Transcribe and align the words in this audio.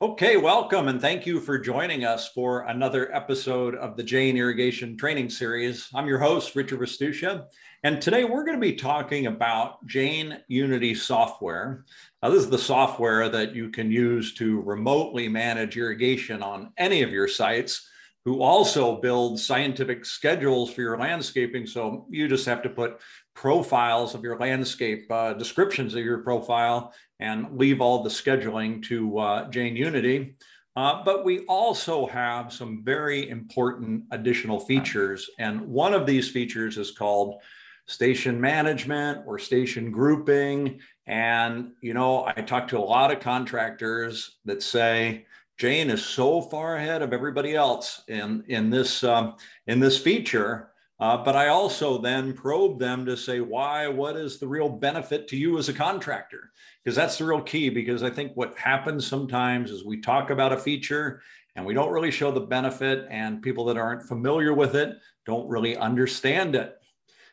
Okay, 0.00 0.36
welcome 0.36 0.88
and 0.88 1.00
thank 1.00 1.26
you 1.26 1.40
for 1.40 1.58
joining 1.58 2.04
us 2.04 2.28
for 2.28 2.62
another 2.62 3.14
episode 3.14 3.74
of 3.74 3.96
the 3.96 4.02
Jain 4.02 4.36
Irrigation 4.36 4.96
Training 4.96 5.28
Series. 5.28 5.88
I'm 5.94 6.06
your 6.06 6.18
host, 6.18 6.54
Richard 6.54 6.78
Restuccia, 6.80 7.46
and 7.82 8.00
today 8.00 8.24
we're 8.24 8.44
going 8.44 8.56
to 8.56 8.60
be 8.60 8.74
talking 8.74 9.26
about 9.26 9.84
Jain 9.86 10.38
Unity 10.46 10.94
software. 10.94 11.84
Now, 12.22 12.30
this 12.30 12.44
is 12.44 12.50
the 12.50 12.58
software 12.58 13.28
that 13.28 13.54
you 13.54 13.70
can 13.70 13.90
use 13.90 14.34
to 14.34 14.60
remotely 14.60 15.28
manage 15.28 15.76
irrigation 15.76 16.42
on 16.42 16.72
any 16.78 17.02
of 17.02 17.10
your 17.10 17.28
sites, 17.28 17.88
who 18.24 18.42
also 18.42 19.00
build 19.00 19.40
scientific 19.40 20.04
schedules 20.04 20.70
for 20.70 20.82
your 20.82 20.98
landscaping. 20.98 21.66
So 21.66 22.06
you 22.10 22.28
just 22.28 22.44
have 22.44 22.62
to 22.62 22.68
put 22.68 23.00
profiles 23.38 24.16
of 24.16 24.24
your 24.24 24.36
landscape, 24.36 25.06
uh, 25.12 25.32
descriptions 25.32 25.94
of 25.94 26.02
your 26.02 26.18
profile, 26.18 26.92
and 27.20 27.56
leave 27.56 27.80
all 27.80 28.02
the 28.02 28.10
scheduling 28.10 28.82
to 28.82 29.16
uh, 29.16 29.48
Jain 29.48 29.76
Unity. 29.76 30.34
Uh, 30.74 31.04
but 31.04 31.24
we 31.24 31.46
also 31.46 32.04
have 32.06 32.52
some 32.52 32.82
very 32.82 33.30
important 33.30 34.02
additional 34.10 34.58
features. 34.58 35.30
And 35.38 35.60
one 35.60 35.94
of 35.94 36.04
these 36.04 36.28
features 36.28 36.78
is 36.78 36.90
called 36.90 37.40
station 37.86 38.40
management 38.40 39.22
or 39.24 39.38
station 39.38 39.92
grouping. 39.92 40.80
And, 41.06 41.70
you 41.80 41.94
know, 41.94 42.24
I 42.26 42.42
talk 42.42 42.66
to 42.68 42.78
a 42.78 42.80
lot 42.80 43.12
of 43.12 43.20
contractors 43.20 44.38
that 44.46 44.64
say, 44.64 45.26
Jain 45.58 45.90
is 45.90 46.04
so 46.04 46.42
far 46.42 46.74
ahead 46.74 47.02
of 47.02 47.12
everybody 47.12 47.54
else 47.54 48.02
in, 48.08 48.42
in, 48.48 48.68
this, 48.68 49.04
um, 49.04 49.36
in 49.68 49.78
this 49.78 49.96
feature 49.96 50.67
uh, 51.00 51.16
but 51.16 51.36
I 51.36 51.48
also 51.48 51.98
then 51.98 52.32
probe 52.32 52.78
them 52.78 53.06
to 53.06 53.16
say, 53.16 53.40
why? 53.40 53.88
What 53.88 54.16
is 54.16 54.38
the 54.38 54.48
real 54.48 54.68
benefit 54.68 55.28
to 55.28 55.36
you 55.36 55.58
as 55.58 55.68
a 55.68 55.72
contractor? 55.72 56.50
Because 56.82 56.96
that's 56.96 57.18
the 57.18 57.24
real 57.24 57.42
key. 57.42 57.68
Because 57.68 58.02
I 58.02 58.10
think 58.10 58.32
what 58.34 58.58
happens 58.58 59.06
sometimes 59.06 59.70
is 59.70 59.84
we 59.84 60.00
talk 60.00 60.30
about 60.30 60.52
a 60.52 60.58
feature 60.58 61.22
and 61.56 61.66
we 61.66 61.74
don't 61.74 61.92
really 61.92 62.12
show 62.12 62.30
the 62.30 62.40
benefit, 62.40 63.08
and 63.10 63.42
people 63.42 63.64
that 63.64 63.76
aren't 63.76 64.04
familiar 64.04 64.54
with 64.54 64.76
it 64.76 64.96
don't 65.26 65.48
really 65.48 65.76
understand 65.76 66.54
it. 66.54 66.76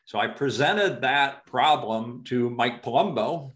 So 0.05 0.17
I 0.17 0.27
presented 0.27 1.02
that 1.02 1.45
problem 1.45 2.23
to 2.25 2.49
Mike 2.49 2.83
Palumbo, 2.83 3.52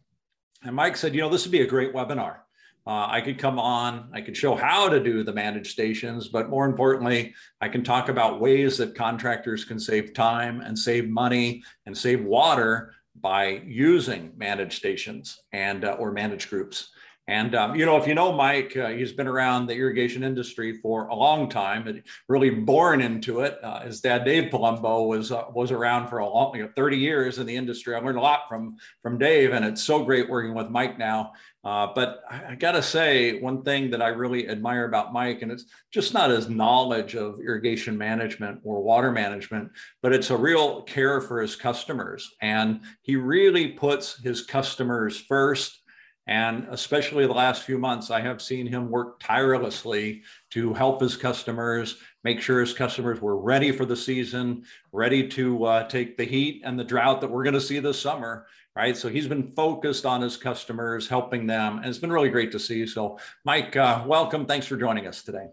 and 0.63 0.75
Mike 0.75 0.95
said, 0.95 1.15
you 1.15 1.21
know, 1.21 1.29
this 1.29 1.43
would 1.43 1.51
be 1.51 1.61
a 1.61 1.67
great 1.67 1.91
webinar. 1.91 2.41
Uh, 2.89 3.05
I 3.07 3.21
could 3.21 3.37
come 3.37 3.59
on, 3.59 4.09
I 4.13 4.21
could 4.21 4.35
show 4.35 4.55
how 4.55 4.89
to 4.89 4.99
do 4.99 5.21
the 5.21 5.31
managed 5.31 5.69
stations, 5.69 6.27
but 6.27 6.49
more 6.49 6.65
importantly, 6.65 7.35
I 7.61 7.69
can 7.69 7.83
talk 7.83 8.09
about 8.09 8.41
ways 8.41 8.79
that 8.79 8.95
contractors 8.95 9.63
can 9.63 9.79
save 9.79 10.15
time 10.15 10.61
and 10.61 10.77
save 10.77 11.07
money 11.07 11.61
and 11.85 11.95
save 11.95 12.23
water 12.23 12.95
by 13.21 13.61
using 13.67 14.31
managed 14.37 14.73
stations 14.73 15.37
and 15.51 15.85
uh, 15.85 15.97
or 15.99 16.11
managed 16.11 16.49
groups. 16.49 16.89
And 17.29 17.53
um, 17.53 17.75
you 17.75 17.85
know, 17.85 17.95
if 17.95 18.07
you 18.07 18.15
know 18.15 18.33
Mike, 18.33 18.75
uh, 18.75 18.87
he's 18.87 19.11
been 19.11 19.27
around 19.27 19.67
the 19.67 19.75
irrigation 19.75 20.23
industry 20.23 20.79
for 20.81 21.09
a 21.09 21.15
long 21.15 21.47
time, 21.47 21.87
and 21.87 22.01
really 22.27 22.49
born 22.49 23.01
into 23.01 23.41
it. 23.41 23.63
Uh, 23.63 23.81
his 23.81 24.01
dad, 24.01 24.25
Dave 24.25 24.51
Palumbo, 24.51 25.07
was 25.07 25.31
uh, 25.31 25.43
was 25.53 25.69
around 25.69 26.07
for 26.07 26.17
a 26.17 26.27
long, 26.27 26.55
you 26.55 26.63
know, 26.63 26.71
30 26.75 26.97
years 26.97 27.37
in 27.37 27.45
the 27.45 27.55
industry. 27.55 27.93
I 27.93 27.99
learned 27.99 28.17
a 28.17 28.21
lot 28.21 28.49
from 28.49 28.77
from 29.03 29.19
Dave, 29.19 29.53
and 29.53 29.63
it's 29.63 29.83
so 29.83 30.03
great 30.03 30.27
working 30.27 30.55
with 30.55 30.71
Mike 30.71 30.97
now. 30.97 31.33
Uh, 31.63 31.87
but 31.93 32.23
I, 32.29 32.51
I 32.51 32.55
got 32.55 32.71
to 32.73 32.83
say, 32.83 33.39
one 33.41 33.63
thing 33.63 33.91
that 33.91 34.01
I 34.01 34.09
really 34.09 34.47
admire 34.47 34.85
about 34.85 35.11
Mike, 35.11 35.41
and 35.41 35.51
it's 35.51 35.65
just 35.91 36.13
not 36.13 36.29
his 36.29 36.49
knowledge 36.49 37.15
of 37.15 37.39
irrigation 37.39 37.97
management 37.97 38.61
or 38.63 38.81
water 38.81 39.11
management, 39.11 39.71
but 40.01 40.13
it's 40.13 40.29
a 40.29 40.37
real 40.37 40.83
care 40.83 41.19
for 41.19 41.41
his 41.41 41.55
customers. 41.55 42.29
And 42.41 42.81
he 43.01 43.17
really 43.17 43.69
puts 43.69 44.21
his 44.21 44.45
customers 44.45 45.19
first. 45.19 45.81
And 46.27 46.67
especially 46.69 47.25
the 47.25 47.33
last 47.33 47.63
few 47.63 47.79
months, 47.79 48.11
I 48.11 48.21
have 48.21 48.39
seen 48.39 48.67
him 48.67 48.91
work 48.91 49.19
tirelessly 49.19 50.21
to 50.51 50.73
help 50.75 51.01
his 51.01 51.17
customers, 51.17 51.97
make 52.23 52.39
sure 52.39 52.59
his 52.59 52.73
customers 52.73 53.19
were 53.19 53.41
ready 53.41 53.71
for 53.71 53.83
the 53.83 53.95
season, 53.95 54.63
ready 54.91 55.27
to 55.29 55.65
uh, 55.65 55.87
take 55.87 56.17
the 56.17 56.25
heat 56.25 56.61
and 56.63 56.79
the 56.79 56.83
drought 56.83 57.19
that 57.21 57.31
we're 57.31 57.43
going 57.43 57.55
to 57.55 57.61
see 57.61 57.79
this 57.79 57.99
summer 57.99 58.45
right? 58.79 58.95
So 58.95 59.09
he's 59.09 59.27
been 59.27 59.51
focused 59.57 60.05
on 60.05 60.21
his 60.21 60.37
customers, 60.37 61.05
helping 61.05 61.45
them, 61.45 61.79
and 61.79 61.87
it's 61.87 61.97
been 61.97 62.13
really 62.13 62.29
great 62.29 62.49
to 62.53 62.59
see. 62.59 62.87
So, 62.87 63.19
Mike, 63.43 63.75
uh, 63.75 64.05
welcome. 64.07 64.45
Thanks 64.45 64.67
for 64.67 64.77
joining 64.77 65.05
us 65.05 65.21
today. 65.21 65.47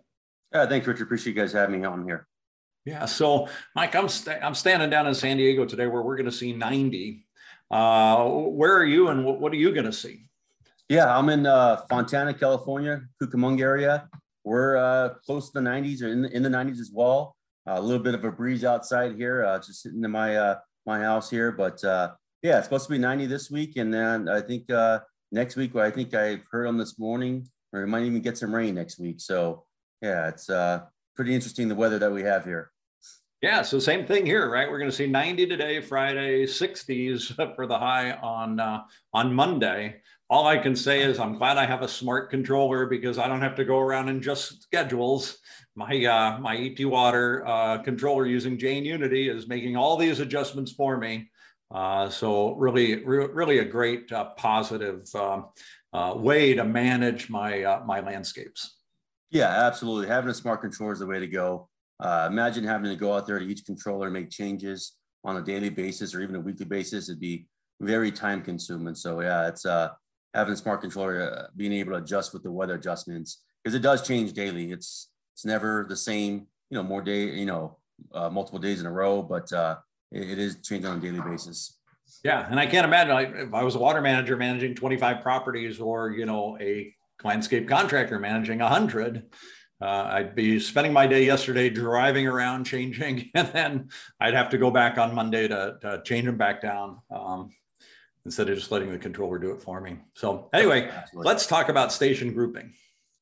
Yeah, 0.54 0.66
thanks, 0.66 0.86
Richard. 0.86 1.02
Appreciate 1.02 1.34
you 1.34 1.42
guys 1.42 1.52
having 1.52 1.80
me 1.80 1.84
on 1.84 2.04
here. 2.04 2.28
Yeah. 2.84 3.04
So, 3.06 3.48
Mike, 3.74 3.96
I'm 3.96 4.04
i 4.04 4.06
st- 4.06 4.44
I'm 4.44 4.54
standing 4.54 4.90
down 4.90 5.08
in 5.08 5.14
San 5.14 5.38
Diego 5.38 5.64
today, 5.64 5.88
where 5.88 6.02
we're 6.02 6.14
going 6.14 6.30
to 6.30 6.36
see 6.36 6.52
90. 6.52 7.26
Uh, 7.68 8.26
where 8.28 8.76
are 8.76 8.84
you, 8.84 9.08
and 9.08 9.24
what, 9.24 9.40
what 9.40 9.52
are 9.52 9.56
you 9.56 9.72
going 9.72 9.86
to 9.86 9.92
see? 9.92 10.28
Yeah, 10.88 11.12
I'm 11.12 11.28
in 11.28 11.46
uh, 11.46 11.78
Fontana, 11.90 12.32
California, 12.32 13.02
Cucamonga 13.20 13.60
area. 13.60 14.08
We're 14.44 14.76
uh, 14.76 15.14
close 15.26 15.50
to 15.50 15.60
the 15.60 15.68
90s, 15.68 16.00
or 16.00 16.06
in 16.06 16.22
the, 16.22 16.30
in 16.30 16.44
the 16.44 16.48
90s 16.48 16.78
as 16.78 16.92
well. 16.94 17.34
a 17.66 17.82
little 17.82 18.04
bit 18.04 18.14
of 18.14 18.24
a 18.24 18.30
breeze 18.30 18.64
outside 18.64 19.16
here, 19.16 19.44
uh, 19.44 19.58
just 19.58 19.82
sitting 19.82 20.04
in 20.04 20.12
my 20.12 20.36
uh, 20.36 20.58
my 20.86 21.00
house 21.00 21.28
here, 21.28 21.50
but 21.50 21.82
uh, 21.82 22.12
yeah, 22.42 22.58
it's 22.58 22.66
supposed 22.66 22.86
to 22.86 22.92
be 22.92 22.98
90 22.98 23.26
this 23.26 23.50
week. 23.50 23.76
And 23.76 23.92
then 23.92 24.28
I 24.28 24.40
think 24.40 24.70
uh, 24.70 25.00
next 25.32 25.56
week, 25.56 25.74
I 25.76 25.90
think 25.90 26.14
I 26.14 26.40
heard 26.50 26.66
on 26.66 26.76
this 26.76 26.98
morning, 26.98 27.48
or 27.72 27.80
we 27.80 27.86
might 27.86 28.04
even 28.04 28.20
get 28.20 28.38
some 28.38 28.54
rain 28.54 28.74
next 28.74 28.98
week. 28.98 29.20
So 29.20 29.64
yeah, 30.02 30.28
it's 30.28 30.48
uh, 30.48 30.80
pretty 31.14 31.34
interesting 31.34 31.68
the 31.68 31.74
weather 31.74 31.98
that 31.98 32.12
we 32.12 32.22
have 32.22 32.44
here. 32.44 32.70
Yeah, 33.42 33.62
so 33.62 33.78
same 33.78 34.06
thing 34.06 34.24
here, 34.24 34.50
right? 34.50 34.68
We're 34.68 34.78
going 34.78 34.90
to 34.90 34.96
see 34.96 35.06
90 35.06 35.46
today, 35.46 35.80
Friday, 35.80 36.46
60s 36.46 37.54
for 37.56 37.66
the 37.66 37.78
high 37.78 38.12
on 38.12 38.58
uh, 38.58 38.82
on 39.12 39.34
Monday. 39.34 39.96
All 40.28 40.46
I 40.46 40.58
can 40.58 40.74
say 40.74 41.02
is 41.02 41.20
I'm 41.20 41.38
glad 41.38 41.56
I 41.56 41.66
have 41.66 41.82
a 41.82 41.88
smart 41.88 42.30
controller 42.30 42.86
because 42.86 43.18
I 43.18 43.28
don't 43.28 43.42
have 43.42 43.54
to 43.56 43.64
go 43.64 43.78
around 43.78 44.08
and 44.08 44.22
just 44.22 44.62
schedules. 44.62 45.38
My 45.76 46.04
uh, 46.04 46.38
my 46.38 46.56
ET 46.56 46.84
Water 46.84 47.46
uh, 47.46 47.78
controller 47.78 48.26
using 48.26 48.58
Jain 48.58 48.84
Unity 48.84 49.28
is 49.28 49.46
making 49.46 49.76
all 49.76 49.96
these 49.96 50.20
adjustments 50.20 50.72
for 50.72 50.96
me. 50.96 51.30
Uh, 51.74 52.08
so 52.08 52.54
really, 52.54 53.04
re 53.04 53.26
really 53.26 53.58
a 53.58 53.64
great 53.64 54.10
uh, 54.12 54.26
positive 54.36 55.02
um, 55.14 55.46
uh, 55.92 56.14
way 56.16 56.54
to 56.54 56.64
manage 56.64 57.28
my 57.28 57.62
uh, 57.64 57.82
my 57.84 58.00
landscapes. 58.00 58.78
Yeah, 59.30 59.48
absolutely. 59.48 60.06
Having 60.06 60.30
a 60.30 60.34
smart 60.34 60.60
controller 60.60 60.92
is 60.92 61.00
the 61.00 61.06
way 61.06 61.18
to 61.18 61.26
go. 61.26 61.68
Uh, 61.98 62.28
imagine 62.30 62.62
having 62.62 62.90
to 62.90 62.96
go 62.96 63.14
out 63.14 63.26
there 63.26 63.38
to 63.38 63.44
each 63.44 63.64
controller 63.64 64.06
and 64.06 64.14
make 64.14 64.30
changes 64.30 64.96
on 65.24 65.38
a 65.38 65.42
daily 65.42 65.70
basis 65.70 66.14
or 66.14 66.22
even 66.22 66.36
a 66.36 66.40
weekly 66.40 66.66
basis. 66.66 67.08
It'd 67.08 67.20
be 67.20 67.48
very 67.80 68.12
time 68.12 68.42
consuming. 68.42 68.94
So 68.94 69.20
yeah, 69.20 69.48
it's 69.48 69.64
having 70.34 70.54
a 70.54 70.56
smart 70.56 70.82
controller, 70.82 71.48
being 71.56 71.72
able 71.72 71.92
to 71.92 71.98
adjust 71.98 72.32
with 72.32 72.44
the 72.44 72.52
weather 72.52 72.74
adjustments 72.74 73.42
because 73.64 73.74
it 73.74 73.82
does 73.82 74.06
change 74.06 74.34
daily. 74.34 74.70
It's 74.70 75.10
it's 75.34 75.44
never 75.44 75.84
the 75.88 75.96
same. 75.96 76.46
You 76.70 76.76
know, 76.76 76.84
more 76.84 77.02
day. 77.02 77.24
You 77.24 77.46
know, 77.46 77.78
multiple 78.14 78.60
days 78.60 78.80
in 78.80 78.86
a 78.86 78.92
row, 78.92 79.22
but 79.22 79.50
it 80.12 80.38
is 80.38 80.56
changing 80.62 80.90
on 80.90 80.98
a 80.98 81.00
daily 81.00 81.20
basis. 81.20 81.78
Yeah, 82.24 82.46
and 82.50 82.58
I 82.58 82.66
can't 82.66 82.84
imagine 82.84 83.14
like, 83.14 83.32
if 83.34 83.54
I 83.54 83.62
was 83.62 83.74
a 83.74 83.78
water 83.78 84.00
manager 84.00 84.36
managing 84.36 84.74
25 84.74 85.22
properties, 85.22 85.80
or 85.80 86.10
you 86.10 86.26
know, 86.26 86.56
a 86.60 86.94
landscape 87.24 87.68
contractor 87.68 88.18
managing 88.18 88.60
100. 88.60 89.24
Uh, 89.80 89.84
I'd 89.84 90.34
be 90.34 90.58
spending 90.58 90.92
my 90.92 91.06
day 91.06 91.26
yesterday 91.26 91.68
driving 91.68 92.26
around 92.26 92.64
changing, 92.64 93.30
and 93.34 93.48
then 93.48 93.88
I'd 94.20 94.34
have 94.34 94.48
to 94.50 94.58
go 94.58 94.70
back 94.70 94.96
on 94.96 95.14
Monday 95.14 95.48
to, 95.48 95.76
to 95.82 96.02
change 96.04 96.24
them 96.24 96.38
back 96.38 96.62
down 96.62 96.98
um, 97.10 97.50
instead 98.24 98.48
of 98.48 98.56
just 98.56 98.72
letting 98.72 98.90
the 98.90 98.98
controller 98.98 99.38
do 99.38 99.52
it 99.52 99.60
for 99.60 99.80
me. 99.80 99.98
So 100.14 100.48
anyway, 100.54 100.88
Absolutely. 100.88 101.28
let's 101.28 101.46
talk 101.46 101.68
about 101.68 101.92
station 101.92 102.32
grouping. 102.32 102.72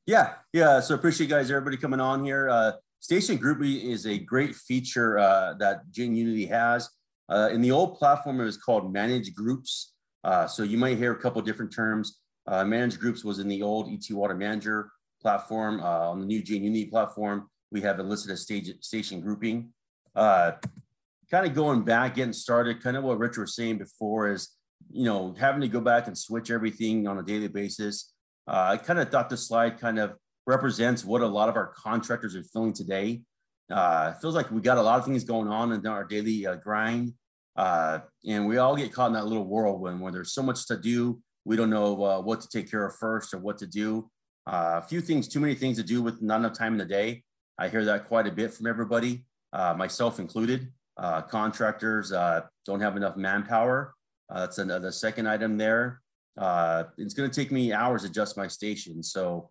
Yeah, 0.07 0.35
yeah. 0.53 0.81
So 0.81 0.95
appreciate 0.95 1.29
you 1.29 1.35
guys, 1.35 1.51
everybody 1.51 1.77
coming 1.77 2.01
on 2.01 2.25
here. 2.25 2.49
Uh, 2.49 2.73
Station 3.05 3.37
grouping 3.37 3.81
is 3.81 4.07
a 4.07 4.17
great 4.17 4.55
feature 4.55 5.19
uh, 5.19 5.53
that 5.59 5.83
Jain 5.91 6.17
Unity 6.17 6.47
has. 6.47 6.89
Uh, 7.29 7.51
in 7.53 7.61
the 7.61 7.71
old 7.71 7.99
platform, 7.99 8.41
it 8.41 8.45
was 8.45 8.57
called 8.57 8.91
Manage 8.91 9.35
Groups. 9.35 9.93
Uh, 10.25 10.47
so 10.47 10.63
you 10.63 10.79
might 10.79 10.97
hear 10.97 11.13
a 11.13 11.19
couple 11.19 11.43
different 11.43 11.71
terms. 11.71 12.21
Uh, 12.47 12.65
manage 12.65 12.99
Groups 12.99 13.23
was 13.23 13.41
in 13.41 13.47
the 13.47 13.61
old 13.61 13.91
ET 13.91 14.11
Water 14.11 14.35
Manager 14.35 14.91
platform. 15.21 15.81
Uh, 15.81 16.13
on 16.13 16.21
the 16.21 16.25
new 16.25 16.43
Jain 16.43 16.65
Unity 16.65 16.87
platform, 16.87 17.51
we 17.71 17.83
have 17.83 18.01
it 18.01 18.05
listed 18.05 18.31
as 18.31 18.41
stage, 18.41 18.73
station 18.81 19.21
grouping. 19.21 19.75
Uh, 20.17 20.53
kind 21.31 21.47
of 21.47 21.53
going 21.53 21.83
back, 21.83 22.15
getting 22.15 22.33
started, 22.33 22.83
kind 22.83 22.97
of 22.97 23.05
what 23.05 23.19
Richard 23.19 23.43
was 23.43 23.55
saying 23.55 23.77
before 23.77 24.33
is, 24.33 24.57
you 24.91 25.05
know, 25.05 25.35
having 25.39 25.61
to 25.61 25.69
go 25.69 25.83
back 25.83 26.07
and 26.07 26.17
switch 26.17 26.51
everything 26.51 27.07
on 27.07 27.19
a 27.19 27.23
daily 27.23 27.49
basis. 27.49 28.15
I 28.47 28.79
kind 28.79 28.99
of 28.99 29.11
thought 29.11 29.29
this 29.29 29.47
slide 29.47 29.79
kind 29.79 29.99
of 29.99 30.15
represents 30.47 31.05
what 31.05 31.23
a 31.23 31.27
lot 31.27 31.49
of 31.49 31.57
our 31.57 31.69
contractors 31.69 32.37
are 32.37 32.43
feeling 32.43 32.73
today. 32.73 33.23
Uh, 33.71 34.13
feels 34.15 34.35
like 34.35 34.51
we 34.51 34.61
got 34.61 34.79
a 34.79 34.83
lot 34.83 34.99
of 34.99 35.05
things 35.05 35.25
going 35.25 35.49
on 35.49 35.73
in 35.73 35.87
our 35.87 36.05
daily 36.05 36.47
uh, 36.47 36.55
grind, 36.57 37.13
uh, 37.57 38.01
and 38.27 38.47
we 38.47 38.59
all 38.59 38.77
get 38.77 38.93
caught 38.93 39.07
in 39.07 39.15
that 39.15 39.27
little 39.27 39.47
whirlwind 39.47 40.01
where 40.01 40.13
there's 40.13 40.33
so 40.33 40.43
much 40.43 40.67
to 40.67 40.77
do. 40.77 41.21
We 41.45 41.57
don't 41.57 41.71
know 41.71 42.03
uh, 42.05 42.21
what 42.21 42.41
to 42.43 42.49
take 42.49 42.71
care 42.71 42.87
of 42.87 42.97
first 42.97 43.33
or 43.33 43.39
what 43.39 43.59
to 43.59 43.67
do. 43.67 44.11
Uh, 44.47 44.81
a 44.83 44.87
few 44.87 45.01
things, 45.01 45.29
too 45.29 45.41
many 45.41 45.55
things 45.55 45.79
to 45.79 45.83
do 45.83 46.03
with 46.03 46.21
not 46.21 46.41
enough 46.41 46.59
time 46.59 46.73
in 46.73 46.79
the 46.79 46.85
day. 46.85 47.23
I 47.59 47.69
hear 47.69 47.85
that 47.87 48.07
quite 48.07 48.27
a 48.27 48.33
bit 48.33 48.53
from 48.53 48.67
everybody, 48.67 49.25
uh, 49.53 49.75
myself 49.75 50.19
included. 50.19 50.71
contractors 51.29 52.11
don't 52.67 52.81
have 52.81 52.97
enough 52.97 53.17
manpower. 53.17 53.95
that's 54.29 54.59
another 54.59 54.93
second 54.93 55.27
item 55.27 55.57
there. 55.57 56.03
it's 56.99 57.15
going 57.15 57.31
to 57.31 57.35
take 57.35 57.51
me 57.51 57.73
hours 57.73 58.03
to 58.03 58.09
adjust 58.09 58.37
my 58.37 58.49
station. 58.49 59.03
So 59.03 59.51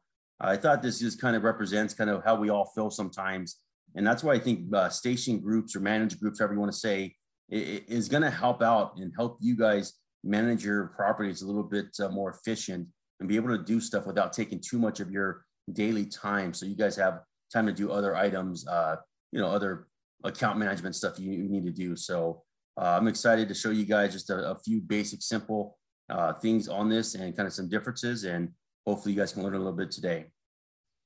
I 0.50 0.58
thought 0.58 0.82
this 0.82 1.00
just 1.00 1.22
kind 1.22 1.36
of 1.36 1.44
represents 1.44 1.94
kind 1.94 2.10
of 2.10 2.24
how 2.24 2.36
we 2.36 2.50
all 2.50 2.72
feel 2.76 2.90
sometimes. 2.90 3.58
And 3.96 4.06
that's 4.06 4.24
why 4.24 4.34
I 4.34 4.40
think 4.40 4.74
uh, 4.74 4.90
station 4.90 5.40
groups 5.40 5.76
or 5.76 5.80
managed 5.80 6.20
groups, 6.20 6.40
however 6.40 6.54
you 6.54 6.60
want 6.60 6.72
to 6.72 6.78
say, 6.78 7.16
is 7.50 8.10
going 8.10 8.24
to 8.24 8.30
help 8.30 8.62
out 8.62 8.98
and 8.98 9.12
help 9.16 9.38
you 9.40 9.56
guys 9.56 9.94
manage 10.24 10.64
your 10.66 10.88
properties 10.88 11.42
a 11.42 11.48
little 11.48 11.64
bit 11.64 11.88
uh, 12.00 12.10
more 12.10 12.32
efficient 12.32 12.88
and 13.20 13.30
be 13.30 13.36
able 13.36 13.50
to 13.50 13.64
do 13.64 13.80
stuff 13.80 14.06
without 14.06 14.34
taking 14.34 14.60
too 14.60 14.80
much 14.80 15.00
of 15.00 15.12
your 15.12 15.46
daily 15.74 16.06
time. 16.06 16.54
So 16.54 16.66
you 16.66 16.76
guys 16.76 16.96
have 16.96 17.22
time 17.54 17.66
to 17.68 17.74
do 17.74 17.92
other 17.92 18.16
items, 18.16 18.68
uh, 18.68 18.96
you 19.32 19.40
know, 19.40 19.48
other 19.48 19.88
account 20.24 20.58
management 20.58 20.96
stuff 20.96 21.20
you, 21.20 21.32
you 21.32 21.50
need 21.50 21.66
to 21.66 21.72
do. 21.72 21.96
So 21.96 22.44
uh, 22.82 22.98
I'm 23.00 23.08
excited 23.08 23.48
to 23.50 23.54
show 23.54 23.70
you 23.70 23.86
guys 23.86 24.14
just 24.14 24.30
a, 24.30 24.52
a 24.52 24.56
few 24.56 24.82
basic, 24.82 25.22
simple 25.22 25.78
uh, 26.10 26.34
things 26.34 26.68
on 26.68 26.90
this 26.90 27.16
and 27.16 27.36
kind 27.36 27.48
of 27.48 27.54
some 27.54 27.70
differences. 27.70 28.24
And 28.24 28.50
hopefully 28.88 29.14
you 29.14 29.20
guys 29.20 29.34
can 29.34 29.44
learn 29.44 29.54
a 29.54 29.58
little 29.58 29.74
bit 29.74 29.92
today. 29.92 30.26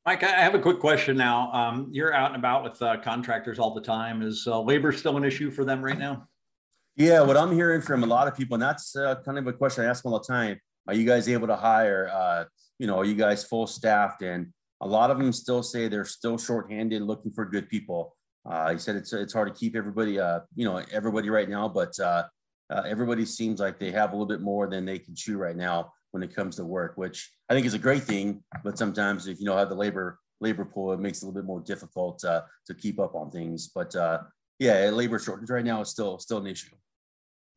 Mike, 0.08 0.24
I 0.24 0.40
have 0.40 0.56
a 0.56 0.60
quick 0.60 0.80
question 0.80 1.18
now. 1.18 1.52
Um, 1.52 1.90
you're 1.92 2.14
out 2.14 2.28
and 2.28 2.38
about 2.38 2.64
with 2.64 2.82
uh, 2.82 2.96
contractors 3.02 3.60
all 3.60 3.74
the 3.74 3.82
time. 3.82 4.22
Is 4.22 4.48
uh, 4.48 4.58
labor 4.62 4.94
still 4.94 5.18
an 5.18 5.26
issue 5.26 5.52
for 5.52 5.66
them 5.66 5.84
right 5.84 6.00
now? 6.00 6.30
Yeah, 6.96 7.20
what 7.20 7.36
I'm 7.36 7.52
hearing 7.52 7.82
from 7.82 8.06
a 8.06 8.08
lot 8.08 8.26
of 8.26 8.34
people, 8.34 8.56
and 8.56 8.64
that's 8.64 8.96
uh, 8.96 9.16
kind 9.26 9.38
of 9.38 9.48
a 9.48 9.52
question 9.52 9.84
I 9.84 9.90
ask 9.90 10.04
them 10.04 10.14
all 10.14 10.20
the 10.20 10.26
time. 10.26 10.62
Are 10.88 10.94
you 10.94 11.06
guys 11.06 11.28
able 11.28 11.48
to 11.48 11.58
hire? 11.58 12.10
Uh, 12.10 12.46
you 12.80 12.88
know, 12.88 12.98
are 12.98 13.04
you 13.04 13.16
guys 13.16 13.44
full 13.44 13.68
staffed? 13.68 14.22
And 14.22 14.54
a 14.80 14.88
lot 14.88 15.12
of 15.12 15.18
them 15.18 15.34
still 15.34 15.62
say 15.62 15.90
they're 15.90 16.06
still 16.06 16.38
shorthanded, 16.38 17.02
looking 17.02 17.34
for 17.34 17.44
good 17.44 17.68
people. 17.68 18.16
Uh, 18.50 18.72
he 18.72 18.78
said 18.78 18.96
it's 18.96 19.12
it's 19.12 19.34
hard 19.34 19.54
to 19.54 19.60
keep 19.60 19.76
everybody, 19.76 20.22
uh, 20.22 20.40
you 20.56 20.64
know, 20.64 20.82
everybody 20.90 21.30
right 21.30 21.50
now, 21.50 21.68
but 21.68 22.00
everybody 22.86 23.26
seems 23.26 23.60
like 23.60 23.78
they 23.78 23.92
have 23.92 24.12
a 24.12 24.16
little 24.16 24.26
bit 24.26 24.40
more 24.40 24.70
than 24.70 24.86
they 24.86 25.00
can 25.00 25.16
chew 25.16 25.38
right 25.38 25.58
now 25.58 25.92
when 26.18 26.28
it 26.28 26.36
comes 26.36 26.56
to 26.56 26.66
work, 26.66 26.94
which 26.96 27.32
I 27.48 27.54
think 27.54 27.68
is 27.68 27.76
a 27.76 27.80
great 27.80 28.04
thing. 28.04 28.44
But 28.64 28.78
sometimes 28.78 29.28
if 29.28 29.40
you 29.40 29.46
know 29.46 29.56
have 29.56 29.70
the 29.70 29.76
labor 29.76 30.20
labor 30.42 30.66
pool, 30.66 30.92
it 30.94 31.00
makes 31.00 31.20
it 31.20 31.24
a 31.24 31.28
little 31.28 31.42
bit 31.42 31.48
more 31.48 31.62
difficult 31.62 32.24
uh, 32.26 32.42
to 32.66 32.74
keep 32.74 33.00
up 33.00 33.14
on 33.14 33.30
things. 33.30 33.68
But 33.68 33.96
uh, 33.96 34.22
yeah, 34.58 34.90
labor 34.90 35.20
shortage 35.20 35.50
right 35.50 35.64
now 35.64 35.82
is 35.82 35.90
still 35.90 36.18
still 36.18 36.40
an 36.40 36.48
issue. 36.48 36.76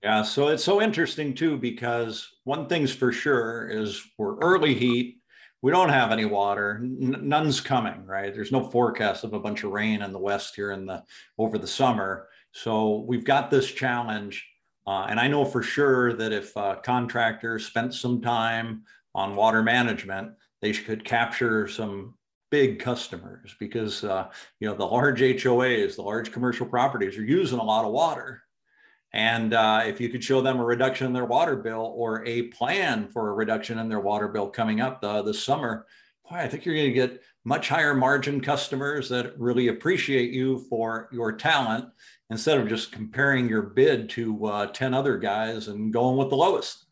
Yeah, 0.02 0.22
so 0.22 0.48
it's 0.48 0.64
so 0.64 0.80
interesting 0.80 1.34
too 1.34 1.56
because 1.56 2.26
one 2.44 2.66
thing's 2.66 2.92
for 2.92 3.12
sure 3.12 3.68
is 3.68 4.02
we're 4.18 4.38
early 4.38 4.74
heat. 4.74 5.16
We 5.62 5.72
don't 5.72 5.90
have 5.90 6.10
any 6.10 6.24
water. 6.24 6.80
N- 6.82 7.20
none's 7.22 7.60
coming, 7.60 8.04
right? 8.06 8.32
There's 8.32 8.52
no 8.52 8.64
forecast 8.64 9.24
of 9.24 9.34
a 9.34 9.40
bunch 9.40 9.62
of 9.62 9.72
rain 9.72 10.02
in 10.02 10.12
the 10.12 10.18
west 10.18 10.54
here 10.54 10.72
in 10.72 10.86
the 10.86 11.02
over 11.38 11.58
the 11.58 11.66
summer. 11.66 12.28
So 12.52 13.04
we've 13.06 13.24
got 13.24 13.50
this 13.50 13.70
challenge, 13.70 14.46
uh, 14.90 15.06
and 15.08 15.20
I 15.20 15.28
know 15.28 15.44
for 15.44 15.62
sure 15.62 16.14
that 16.14 16.32
if 16.32 16.52
contractors 16.82 17.64
spent 17.64 17.94
some 17.94 18.20
time 18.20 18.82
on 19.14 19.36
water 19.36 19.62
management, 19.62 20.32
they 20.60 20.72
could 20.72 21.04
capture 21.04 21.68
some 21.68 22.14
big 22.50 22.80
customers 22.80 23.54
because 23.60 24.02
uh, 24.02 24.28
you 24.58 24.66
know 24.66 24.74
the 24.74 24.84
large 24.84 25.20
HOAs, 25.20 25.94
the 25.94 26.02
large 26.02 26.32
commercial 26.32 26.66
properties 26.66 27.16
are 27.16 27.22
using 27.22 27.60
a 27.60 27.64
lot 27.64 27.84
of 27.84 27.92
water. 27.92 28.42
And 29.12 29.54
uh, 29.54 29.82
if 29.86 30.00
you 30.00 30.08
could 30.08 30.24
show 30.24 30.40
them 30.40 30.58
a 30.58 30.64
reduction 30.64 31.06
in 31.06 31.12
their 31.12 31.24
water 31.24 31.54
bill 31.54 31.92
or 31.94 32.26
a 32.26 32.48
plan 32.48 33.06
for 33.06 33.28
a 33.28 33.34
reduction 33.34 33.78
in 33.78 33.88
their 33.88 34.00
water 34.00 34.26
bill 34.26 34.48
coming 34.48 34.80
up 34.80 34.98
uh, 35.04 35.22
this 35.22 35.40
summer, 35.40 35.86
boy, 36.28 36.38
I 36.38 36.48
think 36.48 36.64
you're 36.64 36.74
going 36.74 36.88
to 36.88 36.92
get 36.92 37.22
much 37.44 37.68
higher 37.68 37.94
margin 37.94 38.40
customers 38.40 39.08
that 39.10 39.38
really 39.38 39.68
appreciate 39.68 40.32
you 40.32 40.58
for 40.68 41.08
your 41.12 41.30
talent 41.30 41.86
instead 42.30 42.58
of 42.58 42.68
just 42.68 42.92
comparing 42.92 43.48
your 43.48 43.62
bid 43.62 44.08
to 44.10 44.46
uh, 44.46 44.66
10 44.66 44.94
other 44.94 45.18
guys 45.18 45.68
and 45.68 45.92
going 45.92 46.16
with 46.16 46.30
the 46.30 46.36
lowest. 46.36 46.86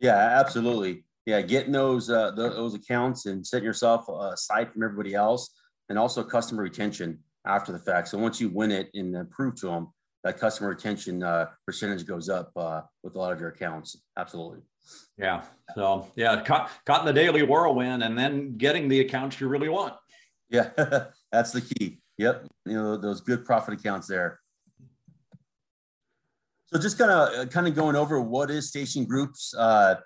Yeah, 0.00 0.16
absolutely. 0.16 1.04
Yeah, 1.24 1.40
getting 1.40 1.70
those 1.70 2.10
uh, 2.10 2.32
those 2.32 2.74
accounts 2.74 3.26
and 3.26 3.46
setting 3.46 3.64
yourself 3.64 4.08
aside 4.08 4.72
from 4.72 4.82
everybody 4.82 5.14
else, 5.14 5.54
and 5.88 5.96
also 5.96 6.24
customer 6.24 6.64
retention 6.64 7.20
after 7.46 7.70
the 7.70 7.78
fact. 7.78 8.08
So 8.08 8.18
once 8.18 8.40
you 8.40 8.48
win 8.48 8.72
it 8.72 8.90
and 8.94 9.30
prove 9.30 9.54
to 9.60 9.66
them 9.66 9.92
that 10.24 10.38
customer 10.38 10.70
retention 10.70 11.22
uh, 11.22 11.46
percentage 11.66 12.06
goes 12.06 12.28
up 12.28 12.50
uh, 12.56 12.82
with 13.02 13.14
a 13.14 13.18
lot 13.18 13.32
of 13.32 13.40
your 13.40 13.50
accounts. 13.50 14.00
Absolutely. 14.16 14.60
Yeah. 15.18 15.44
So 15.74 16.08
yeah, 16.16 16.42
caught, 16.42 16.70
caught 16.86 17.00
in 17.00 17.06
the 17.06 17.12
daily 17.12 17.42
whirlwind 17.42 18.02
and 18.02 18.18
then 18.18 18.56
getting 18.56 18.88
the 18.88 19.00
accounts 19.00 19.40
you 19.40 19.48
really 19.48 19.68
want. 19.68 19.94
Yeah, 20.48 20.70
that's 21.32 21.52
the 21.52 21.60
key. 21.60 22.00
Yep. 22.18 22.46
You 22.66 22.74
know, 22.74 22.96
those 22.96 23.20
good 23.20 23.44
profit 23.44 23.74
accounts 23.74 24.06
there. 24.06 24.40
So 26.72 26.80
just 26.80 26.96
kind 26.96 27.10
of 27.10 27.50
kind 27.50 27.68
of 27.68 27.74
going 27.74 27.96
over 27.96 28.18
what 28.18 28.50
is 28.50 28.70
station 28.70 29.04
groups. 29.04 29.54
Uh, 29.54 29.96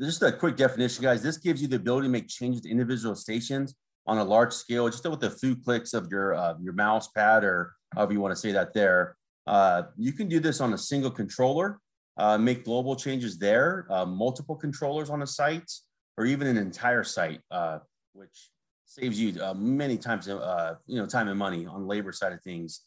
just 0.00 0.22
a 0.22 0.32
quick 0.32 0.56
definition, 0.56 1.02
guys. 1.02 1.22
This 1.22 1.36
gives 1.36 1.60
you 1.60 1.68
the 1.68 1.76
ability 1.76 2.06
to 2.06 2.10
make 2.10 2.26
changes 2.26 2.62
to 2.62 2.70
individual 2.70 3.14
stations 3.14 3.74
on 4.06 4.16
a 4.16 4.24
large 4.24 4.54
scale, 4.54 4.88
just 4.88 5.06
with 5.06 5.22
a 5.24 5.30
few 5.30 5.54
clicks 5.56 5.92
of 5.92 6.08
your 6.10 6.34
uh, 6.34 6.54
your 6.58 6.72
mouse 6.72 7.08
pad 7.08 7.44
or 7.44 7.74
however 7.94 8.14
you 8.14 8.20
want 8.20 8.32
to 8.32 8.40
say 8.40 8.50
that 8.52 8.72
there. 8.72 9.14
Uh, 9.46 9.82
you 9.98 10.12
can 10.12 10.26
do 10.26 10.40
this 10.40 10.62
on 10.62 10.72
a 10.72 10.78
single 10.78 11.10
controller, 11.10 11.78
uh, 12.16 12.38
make 12.38 12.64
global 12.64 12.96
changes 12.96 13.38
there, 13.38 13.86
uh, 13.90 14.06
multiple 14.06 14.56
controllers 14.56 15.10
on 15.10 15.20
a 15.20 15.26
site, 15.26 15.70
or 16.16 16.24
even 16.24 16.46
an 16.46 16.56
entire 16.56 17.04
site, 17.04 17.40
uh, 17.50 17.78
which 18.14 18.50
saves 18.86 19.20
you 19.20 19.38
uh, 19.42 19.52
many 19.52 19.98
times, 19.98 20.28
uh, 20.28 20.76
you 20.86 20.96
know, 20.96 21.04
time 21.04 21.28
and 21.28 21.38
money 21.38 21.66
on 21.66 21.86
labor 21.86 22.10
side 22.10 22.32
of 22.32 22.40
things. 22.42 22.86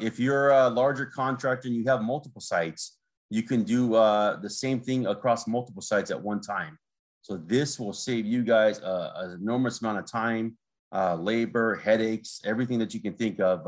If 0.00 0.18
you're 0.18 0.50
a 0.50 0.68
larger 0.68 1.06
contractor 1.06 1.68
and 1.68 1.76
you 1.76 1.84
have 1.86 2.02
multiple 2.02 2.40
sites, 2.40 2.98
you 3.30 3.42
can 3.42 3.64
do 3.64 3.90
the 3.90 4.48
same 4.48 4.80
thing 4.80 5.06
across 5.06 5.46
multiple 5.46 5.82
sites 5.82 6.10
at 6.10 6.22
one 6.22 6.40
time. 6.40 6.78
So 7.22 7.36
this 7.36 7.80
will 7.80 7.92
save 7.92 8.26
you 8.26 8.42
guys 8.42 8.80
an 8.84 9.32
enormous 9.32 9.80
amount 9.80 9.98
of 9.98 10.06
time, 10.10 10.56
labor, 10.92 11.76
headaches, 11.76 12.40
everything 12.44 12.78
that 12.78 12.94
you 12.94 13.00
can 13.00 13.14
think 13.14 13.40
of 13.40 13.66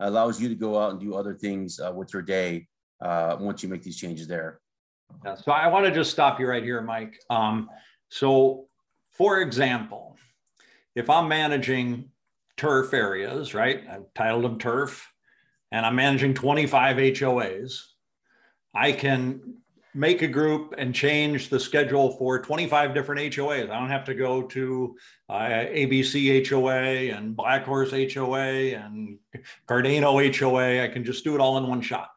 allows 0.00 0.40
you 0.40 0.48
to 0.48 0.54
go 0.54 0.78
out 0.78 0.90
and 0.90 1.00
do 1.00 1.14
other 1.14 1.34
things 1.34 1.80
uh, 1.80 1.92
with 1.94 2.12
your 2.12 2.22
day 2.22 2.66
uh, 3.00 3.36
once 3.40 3.62
you 3.62 3.68
make 3.68 3.82
these 3.82 3.96
changes 3.96 4.26
there. 4.26 4.60
Yeah, 5.24 5.34
so 5.34 5.52
I 5.52 5.68
want 5.68 5.86
to 5.86 5.92
just 5.92 6.10
stop 6.10 6.40
you 6.40 6.46
right 6.46 6.62
here, 6.62 6.80
Mike. 6.80 7.18
Um, 7.30 7.68
so, 8.08 8.66
for 9.12 9.40
example, 9.40 10.16
if 10.94 11.08
I'm 11.10 11.28
managing 11.28 12.10
turf 12.56 12.94
areas, 12.94 13.54
right? 13.54 13.82
I've 13.90 14.12
titled 14.14 14.44
them 14.44 14.58
turf, 14.58 15.06
and 15.72 15.86
I'm 15.86 15.96
managing 15.96 16.34
25 16.34 16.96
HOAs. 16.96 17.80
I 18.74 18.92
can 18.92 19.56
make 19.94 20.22
a 20.22 20.28
group 20.28 20.74
and 20.78 20.94
change 20.94 21.48
the 21.48 21.58
schedule 21.58 22.12
for 22.12 22.40
25 22.40 22.94
different 22.94 23.34
HOAs. 23.34 23.70
I 23.70 23.78
don't 23.78 23.90
have 23.90 24.04
to 24.04 24.14
go 24.14 24.42
to 24.42 24.96
uh, 25.28 25.34
ABC 25.34 26.46
HOA 26.48 27.14
and 27.14 27.34
Black 27.34 27.64
Horse 27.64 27.90
HOA 27.90 28.74
and 28.74 29.18
Cardano 29.68 30.38
HOA. 30.38 30.84
I 30.84 30.88
can 30.88 31.04
just 31.04 31.24
do 31.24 31.34
it 31.34 31.40
all 31.40 31.58
in 31.58 31.66
one 31.66 31.80
shot. 31.80 32.10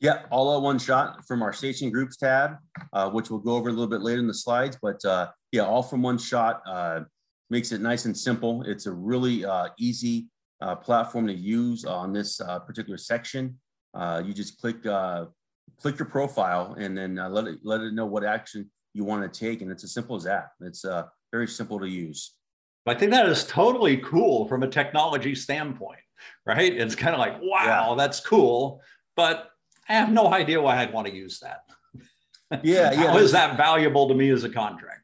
Yeah, 0.00 0.22
all 0.30 0.56
in 0.56 0.62
one 0.62 0.78
shot 0.78 1.26
from 1.26 1.42
our 1.42 1.52
station 1.52 1.90
groups 1.90 2.16
tab, 2.16 2.56
uh, 2.92 3.10
which 3.10 3.30
we'll 3.30 3.40
go 3.40 3.56
over 3.56 3.68
a 3.68 3.72
little 3.72 3.88
bit 3.88 4.00
later 4.00 4.20
in 4.20 4.28
the 4.28 4.34
slides. 4.34 4.78
But 4.80 5.04
uh, 5.04 5.30
yeah, 5.50 5.62
all 5.62 5.82
from 5.82 6.02
one 6.02 6.18
shot 6.18 6.62
uh, 6.66 7.00
makes 7.50 7.72
it 7.72 7.80
nice 7.80 8.04
and 8.04 8.16
simple. 8.16 8.62
It's 8.62 8.86
a 8.86 8.92
really 8.92 9.44
uh, 9.44 9.68
easy 9.78 10.28
uh, 10.60 10.76
platform 10.76 11.26
to 11.26 11.34
use 11.34 11.84
on 11.84 12.12
this 12.12 12.40
particular 12.66 12.98
section. 12.98 13.58
you 14.24 14.32
just 14.32 14.60
click 14.60 14.82
click 15.80 15.98
your 15.98 16.08
profile 16.08 16.74
and 16.78 16.96
then 16.96 17.18
uh, 17.18 17.28
let 17.28 17.46
it 17.46 17.58
let 17.62 17.80
it 17.80 17.92
know 17.94 18.06
what 18.06 18.24
action 18.24 18.68
you 18.94 19.04
want 19.04 19.22
to 19.22 19.40
take 19.40 19.62
and 19.62 19.70
it's 19.70 19.84
as 19.84 19.92
simple 19.92 20.16
as 20.16 20.24
that. 20.24 20.50
It's 20.60 20.84
uh, 20.84 21.04
very 21.30 21.46
simple 21.46 21.78
to 21.78 21.88
use. 21.88 22.34
I 22.86 22.94
think 22.94 23.12
that 23.12 23.28
is 23.28 23.44
totally 23.44 23.98
cool 23.98 24.48
from 24.48 24.62
a 24.62 24.68
technology 24.68 25.34
standpoint 25.34 26.00
right? 26.46 26.74
It's 26.74 26.94
kind 26.94 27.14
of 27.14 27.20
like 27.20 27.40
wow 27.40 27.90
yeah. 27.90 27.94
that's 27.96 28.20
cool 28.20 28.80
but 29.16 29.50
i 29.88 29.94
have 29.94 30.10
no 30.10 30.32
idea 30.32 30.60
why 30.60 30.76
i'd 30.78 30.92
want 30.92 31.06
to 31.06 31.14
use 31.14 31.40
that. 31.40 31.62
Yeah 32.62 32.92
yeah. 32.92 32.94
how 32.94 33.18
is 33.18 33.32
that 33.32 33.56
valuable 33.56 34.08
to 34.08 34.14
me 34.14 34.30
as 34.30 34.44
a 34.44 34.48
contractor 34.48 34.97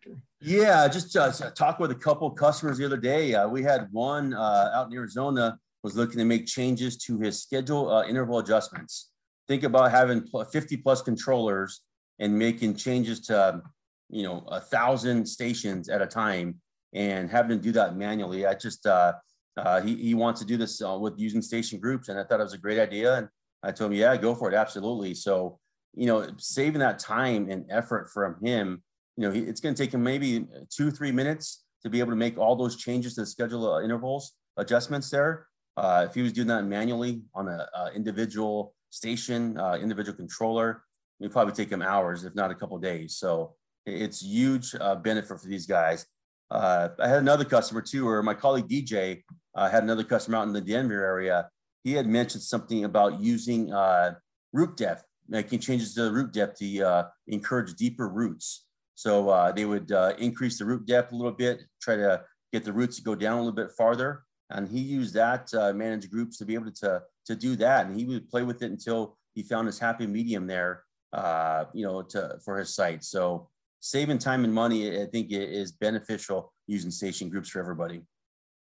yeah 0.44 0.86
just 0.88 1.16
uh, 1.16 1.30
talk 1.52 1.78
with 1.78 1.90
a 1.90 1.94
couple 1.94 2.30
customers 2.30 2.78
the 2.78 2.84
other 2.84 2.96
day. 2.96 3.34
Uh, 3.34 3.48
we 3.48 3.62
had 3.62 3.88
one 3.90 4.34
uh, 4.34 4.70
out 4.74 4.90
in 4.90 4.96
arizona 4.96 5.58
was 5.82 5.96
looking 5.96 6.18
to 6.18 6.24
make 6.24 6.46
changes 6.46 6.96
to 6.96 7.18
his 7.18 7.40
schedule 7.42 7.90
uh, 7.90 8.04
interval 8.06 8.38
adjustments. 8.38 9.10
Think 9.48 9.62
about 9.62 9.90
having 9.90 10.26
50 10.50 10.78
plus 10.78 11.02
controllers 11.02 11.82
and 12.18 12.36
making 12.36 12.76
changes 12.76 13.20
to 13.22 13.62
you 14.10 14.22
know 14.22 14.44
a 14.48 14.60
thousand 14.60 15.26
stations 15.26 15.88
at 15.88 16.02
a 16.02 16.06
time 16.06 16.60
and 16.94 17.30
having 17.30 17.56
to 17.56 17.62
do 17.62 17.72
that 17.72 17.96
manually. 17.96 18.46
I 18.46 18.54
just 18.54 18.86
uh, 18.86 19.14
uh, 19.56 19.80
he, 19.80 19.96
he 19.96 20.14
wants 20.14 20.40
to 20.40 20.46
do 20.46 20.56
this 20.56 20.82
uh, 20.82 20.98
with 20.98 21.14
using 21.18 21.42
station 21.42 21.78
groups 21.78 22.08
and 22.08 22.18
i 22.18 22.24
thought 22.24 22.40
it 22.40 22.44
was 22.44 22.54
a 22.54 22.58
great 22.58 22.80
idea 22.80 23.14
and 23.18 23.28
i 23.62 23.70
told 23.70 23.92
him 23.92 23.98
yeah 23.98 24.16
go 24.16 24.34
for 24.34 24.50
it. 24.50 24.54
Absolutely. 24.54 25.14
So 25.14 25.58
you 25.94 26.06
know 26.06 26.28
saving 26.38 26.80
that 26.80 26.98
time 26.98 27.48
and 27.50 27.64
effort 27.70 28.10
from 28.12 28.36
him 28.42 28.82
you 29.16 29.28
know 29.28 29.32
it's 29.34 29.60
going 29.60 29.74
to 29.74 29.82
take 29.82 29.94
him 29.94 30.02
maybe 30.02 30.46
two 30.70 30.90
three 30.90 31.12
minutes 31.12 31.64
to 31.82 31.90
be 31.90 32.00
able 32.00 32.10
to 32.10 32.16
make 32.16 32.38
all 32.38 32.56
those 32.56 32.76
changes 32.76 33.14
to 33.14 33.22
the 33.22 33.26
schedule 33.26 33.72
uh, 33.72 33.82
intervals 33.82 34.32
adjustments 34.56 35.10
there 35.10 35.46
uh, 35.76 36.06
if 36.08 36.14
he 36.14 36.22
was 36.22 36.32
doing 36.32 36.48
that 36.48 36.64
manually 36.64 37.22
on 37.34 37.48
an 37.48 37.60
individual 37.94 38.74
station, 38.94 39.58
uh, 39.58 39.74
individual 39.74 40.16
controller. 40.16 40.84
It 41.20 41.24
would 41.24 41.32
probably 41.32 41.52
take 41.52 41.70
him 41.70 41.82
hours, 41.82 42.24
if 42.24 42.34
not 42.34 42.50
a 42.50 42.54
couple 42.54 42.78
days. 42.78 43.16
So 43.16 43.54
It's 43.86 44.22
huge 44.22 44.74
uh, 44.80 44.94
benefit 44.94 45.40
for 45.40 45.46
these 45.46 45.66
guys. 45.66 46.06
Uh, 46.50 46.88
I 46.98 47.08
had 47.08 47.18
another 47.18 47.44
customer 47.44 47.82
too, 47.82 48.08
or 48.08 48.22
my 48.22 48.34
colleague 48.34 48.68
DJ 48.68 49.22
uh, 49.54 49.68
had 49.68 49.82
another 49.82 50.04
customer 50.04 50.38
out 50.38 50.46
in 50.46 50.52
the 50.52 50.60
Denver 50.60 51.04
area. 51.04 51.48
He 51.82 51.92
had 51.92 52.06
mentioned 52.06 52.42
something 52.42 52.84
about 52.84 53.20
using 53.20 53.72
uh, 53.72 54.14
root 54.52 54.76
depth, 54.76 55.04
making 55.28 55.58
changes 55.58 55.94
to 55.94 56.04
the 56.04 56.12
root 56.12 56.32
depth 56.32 56.58
to 56.60 56.82
uh, 56.82 57.04
encourage 57.26 57.74
deeper 57.74 58.08
roots. 58.08 58.64
So 58.94 59.28
uh, 59.28 59.52
they 59.52 59.64
would 59.64 59.90
uh, 59.92 60.14
increase 60.18 60.58
the 60.58 60.64
root 60.64 60.86
depth 60.86 61.12
a 61.12 61.16
little 61.16 61.32
bit, 61.32 61.64
try 61.80 61.96
to 61.96 62.22
get 62.52 62.64
the 62.64 62.72
roots 62.72 62.96
to 62.96 63.02
go 63.02 63.14
down 63.14 63.34
a 63.34 63.40
little 63.40 63.52
bit 63.52 63.72
farther. 63.76 64.22
And 64.50 64.68
he 64.68 64.78
used 64.78 65.14
that 65.14 65.52
uh, 65.54 65.72
manage 65.72 66.10
groups 66.10 66.38
to 66.38 66.44
be 66.44 66.54
able 66.54 66.70
to, 66.70 67.02
to 67.26 67.34
do 67.34 67.56
that. 67.56 67.86
And 67.86 67.98
he 67.98 68.04
would 68.04 68.28
play 68.28 68.42
with 68.42 68.62
it 68.62 68.70
until 68.70 69.16
he 69.34 69.42
found 69.42 69.66
his 69.66 69.78
happy 69.78 70.06
medium 70.06 70.46
there, 70.46 70.84
uh, 71.12 71.64
you 71.72 71.84
know, 71.84 72.02
to, 72.02 72.38
for 72.44 72.58
his 72.58 72.74
site. 72.74 73.02
So 73.02 73.48
saving 73.80 74.18
time 74.18 74.44
and 74.44 74.54
money, 74.54 75.02
I 75.02 75.06
think 75.06 75.28
is 75.30 75.72
beneficial 75.72 76.52
using 76.66 76.90
station 76.90 77.28
groups 77.28 77.48
for 77.48 77.58
everybody. 77.58 78.02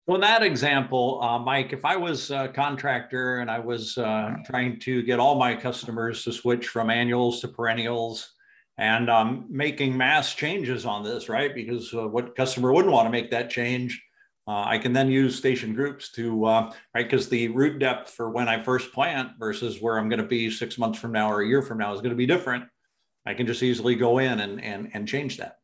Well, 0.05 0.15
in 0.15 0.21
that 0.21 0.43
example, 0.43 1.21
uh, 1.21 1.39
Mike, 1.39 1.71
if 1.71 1.85
I 1.85 1.95
was 1.95 2.29
a 2.29 2.49
contractor 2.49 3.39
and 3.39 3.49
I 3.49 3.59
was 3.59 3.97
uh, 3.97 4.33
trying 4.45 4.79
to 4.81 5.01
get 5.01 5.19
all 5.19 5.35
my 5.35 5.55
customers 5.55 6.25
to 6.25 6.33
switch 6.33 6.67
from 6.67 6.89
annuals 6.89 7.39
to 7.41 7.47
perennials 7.47 8.33
and 8.77 9.09
um, 9.09 9.45
making 9.49 9.95
mass 9.95 10.33
changes 10.33 10.85
on 10.85 11.03
this, 11.03 11.29
right? 11.29 11.53
Because 11.53 11.93
uh, 11.93 12.07
what 12.07 12.35
customer 12.35 12.73
wouldn't 12.73 12.93
want 12.93 13.05
to 13.05 13.11
make 13.11 13.31
that 13.31 13.49
change? 13.49 14.01
Uh, 14.47 14.63
I 14.65 14.77
can 14.77 14.91
then 14.91 15.09
use 15.09 15.37
station 15.37 15.73
groups 15.73 16.11
to, 16.13 16.45
uh, 16.45 16.73
right? 16.93 17.09
Because 17.09 17.29
the 17.29 17.47
root 17.49 17.79
depth 17.79 18.09
for 18.09 18.29
when 18.29 18.49
I 18.49 18.61
first 18.61 18.91
plant 18.91 19.31
versus 19.39 19.81
where 19.81 19.97
I'm 19.97 20.09
going 20.09 20.21
to 20.21 20.27
be 20.27 20.49
six 20.51 20.77
months 20.77 20.99
from 20.99 21.11
now 21.11 21.31
or 21.31 21.41
a 21.41 21.47
year 21.47 21.61
from 21.61 21.77
now 21.77 21.93
is 21.93 22.01
going 22.01 22.09
to 22.09 22.15
be 22.15 22.25
different. 22.25 22.65
I 23.25 23.33
can 23.35 23.47
just 23.47 23.63
easily 23.63 23.95
go 23.95 24.17
in 24.17 24.41
and, 24.41 24.61
and, 24.61 24.89
and 24.93 25.07
change 25.07 25.37
that. 25.37 25.57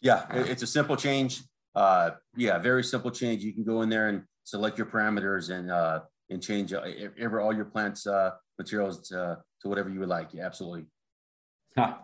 Yeah, 0.00 0.24
it's 0.32 0.62
a 0.62 0.66
simple 0.66 0.96
change 0.96 1.42
uh, 1.74 2.10
yeah, 2.36 2.58
very 2.58 2.84
simple 2.84 3.10
change. 3.10 3.42
You 3.42 3.52
can 3.52 3.64
go 3.64 3.82
in 3.82 3.88
there 3.88 4.08
and 4.08 4.22
select 4.44 4.78
your 4.78 4.86
parameters 4.86 5.50
and 5.50 5.70
uh, 5.70 6.00
and 6.30 6.42
change 6.42 6.72
uh, 6.72 6.82
ever 7.18 7.40
all 7.40 7.54
your 7.54 7.64
plants 7.64 8.06
uh, 8.06 8.32
materials 8.58 9.08
to, 9.08 9.38
to 9.60 9.68
whatever 9.68 9.90
you 9.90 10.00
would 10.00 10.08
like. 10.08 10.32
Yeah, 10.32 10.46
absolutely. 10.46 10.86
Huh. 11.76 11.94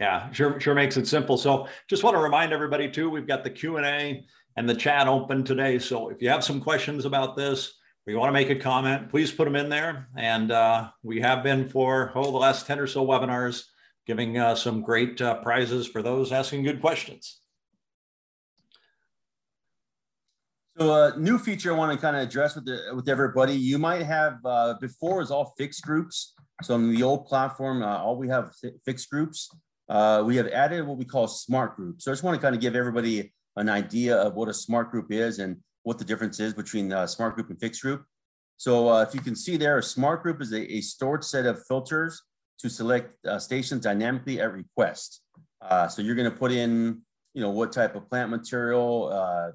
Yeah, 0.00 0.30
sure, 0.32 0.58
sure 0.58 0.74
makes 0.74 0.96
it 0.96 1.06
simple. 1.06 1.36
So 1.36 1.68
just 1.88 2.02
want 2.02 2.16
to 2.16 2.22
remind 2.22 2.52
everybody 2.52 2.90
too, 2.90 3.08
we've 3.08 3.28
got 3.28 3.44
the 3.44 3.50
Q&A 3.50 4.24
and 4.56 4.68
the 4.68 4.74
chat 4.74 5.06
open 5.06 5.44
today. 5.44 5.78
So 5.78 6.08
if 6.08 6.20
you 6.20 6.28
have 6.30 6.44
some 6.44 6.60
questions 6.60 7.04
about 7.04 7.36
this, 7.36 7.74
or 8.06 8.12
you 8.12 8.18
want 8.18 8.28
to 8.28 8.32
make 8.32 8.50
a 8.50 8.56
comment, 8.56 9.08
please 9.08 9.32
put 9.32 9.44
them 9.44 9.56
in 9.56 9.68
there. 9.68 10.08
And 10.16 10.50
uh, 10.50 10.90
we 11.02 11.20
have 11.20 11.42
been 11.42 11.68
for, 11.68 12.12
oh, 12.14 12.30
the 12.30 12.36
last 12.36 12.66
10 12.66 12.78
or 12.78 12.86
so 12.86 13.06
webinars, 13.06 13.64
giving 14.06 14.36
uh, 14.36 14.54
some 14.54 14.82
great 14.82 15.20
uh, 15.20 15.40
prizes 15.42 15.86
for 15.86 16.02
those 16.02 16.32
asking 16.32 16.64
good 16.64 16.80
questions. 16.80 17.40
So 20.76 20.90
a 20.90 21.12
uh, 21.12 21.16
new 21.16 21.38
feature 21.38 21.72
I 21.72 21.76
want 21.76 21.92
to 21.92 21.98
kind 21.98 22.16
of 22.16 22.22
address 22.22 22.56
with 22.56 22.66
the, 22.66 22.90
with 22.94 23.08
everybody. 23.08 23.54
You 23.54 23.78
might 23.78 24.02
have 24.02 24.38
uh, 24.44 24.74
before 24.80 25.22
is 25.22 25.30
all 25.30 25.54
fixed 25.56 25.82
groups. 25.82 26.34
So 26.62 26.74
on 26.74 26.92
the 26.92 27.02
old 27.02 27.26
platform, 27.26 27.82
uh, 27.82 27.98
all 27.98 28.16
we 28.16 28.28
have 28.28 28.52
fixed 28.84 29.08
groups. 29.08 29.48
Uh, 29.88 30.22
we 30.24 30.36
have 30.36 30.48
added 30.48 30.86
what 30.86 30.96
we 30.96 31.04
call 31.04 31.26
smart 31.26 31.76
groups. 31.76 32.04
So 32.04 32.10
I 32.10 32.12
just 32.12 32.22
want 32.22 32.36
to 32.36 32.42
kind 32.42 32.54
of 32.54 32.60
give 32.60 32.74
everybody 32.74 33.32
an 33.56 33.68
idea 33.68 34.16
of 34.16 34.34
what 34.34 34.48
a 34.48 34.54
smart 34.54 34.90
group 34.90 35.12
is 35.12 35.38
and 35.38 35.56
what 35.82 35.98
the 35.98 36.04
difference 36.04 36.40
is 36.40 36.54
between 36.54 36.92
a 36.92 37.06
smart 37.06 37.34
group 37.34 37.50
and 37.50 37.60
fixed 37.60 37.82
group. 37.82 38.04
So 38.56 38.88
uh, 38.88 39.02
if 39.02 39.14
you 39.14 39.20
can 39.20 39.36
see 39.36 39.56
there, 39.56 39.78
a 39.78 39.82
smart 39.82 40.22
group 40.22 40.40
is 40.40 40.52
a, 40.52 40.76
a 40.76 40.80
stored 40.80 41.24
set 41.24 41.44
of 41.44 41.64
filters 41.66 42.22
to 42.60 42.70
select 42.70 43.14
uh, 43.26 43.38
stations 43.38 43.82
dynamically 43.82 44.40
at 44.40 44.52
request. 44.52 45.20
so 45.90 46.00
you're 46.00 46.14
going 46.14 46.30
to 46.30 46.36
put 46.36 46.52
in, 46.52 47.02
you 47.34 47.42
know, 47.42 47.50
what 47.50 47.72
type 47.72 47.94
of 47.94 48.08
plant 48.08 48.30
material, 48.30 49.54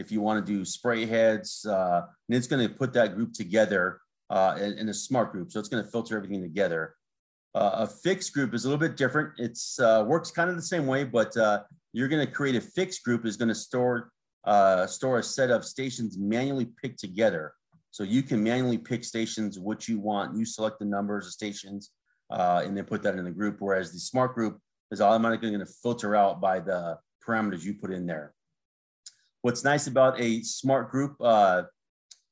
if 0.00 0.10
you 0.10 0.20
want 0.20 0.44
to 0.44 0.52
do 0.52 0.64
spray 0.64 1.06
heads, 1.06 1.66
uh, 1.66 2.02
and 2.28 2.36
it's 2.36 2.46
going 2.46 2.66
to 2.66 2.74
put 2.74 2.92
that 2.94 3.14
group 3.14 3.32
together 3.32 4.00
uh, 4.30 4.56
in, 4.58 4.78
in, 4.78 4.88
a 4.88 4.94
smart 4.94 5.32
group. 5.32 5.52
So 5.52 5.60
it's 5.60 5.68
going 5.68 5.84
to 5.84 5.90
filter 5.90 6.16
everything 6.16 6.40
together. 6.40 6.94
Uh, 7.54 7.70
a 7.74 7.86
fixed 7.86 8.32
group 8.32 8.54
is 8.54 8.64
a 8.64 8.68
little 8.68 8.80
bit 8.80 8.96
different. 8.96 9.32
It's 9.38 9.78
uh, 9.80 10.04
works 10.06 10.30
kind 10.30 10.50
of 10.50 10.56
the 10.56 10.62
same 10.62 10.86
way, 10.86 11.04
but 11.04 11.36
uh, 11.36 11.62
you're 11.92 12.08
going 12.08 12.24
to 12.24 12.32
create 12.32 12.54
a 12.54 12.60
fixed 12.60 13.02
group 13.02 13.26
is 13.26 13.36
going 13.36 13.48
to 13.48 13.54
store 13.54 14.12
uh, 14.44 14.86
store 14.86 15.18
a 15.18 15.22
set 15.22 15.50
of 15.50 15.64
stations 15.64 16.16
manually 16.16 16.66
picked 16.80 16.98
together. 16.98 17.52
So 17.90 18.04
you 18.04 18.22
can 18.22 18.42
manually 18.42 18.78
pick 18.78 19.04
stations 19.04 19.58
what 19.58 19.88
you 19.88 19.98
want. 19.98 20.36
You 20.36 20.44
select 20.44 20.78
the 20.78 20.84
numbers 20.84 21.26
of 21.26 21.32
stations 21.32 21.90
and 22.30 22.76
then 22.76 22.84
put 22.84 23.02
that 23.02 23.16
in 23.16 23.24
the 23.24 23.30
group. 23.30 23.56
Whereas 23.58 23.92
the 23.92 23.98
smart 23.98 24.34
group 24.34 24.58
is 24.90 25.00
automatically 25.00 25.50
going 25.50 25.64
to 25.64 25.72
filter 25.82 26.16
out 26.16 26.40
by 26.40 26.60
the 26.60 26.98
parameters 27.26 27.64
you 27.64 27.74
put 27.74 27.92
in 27.92 28.06
there. 28.06 28.32
What's 29.42 29.64
nice 29.64 29.86
about 29.86 30.20
a 30.20 30.42
smart 30.42 30.90
group 30.90 31.16
uh, 31.20 31.62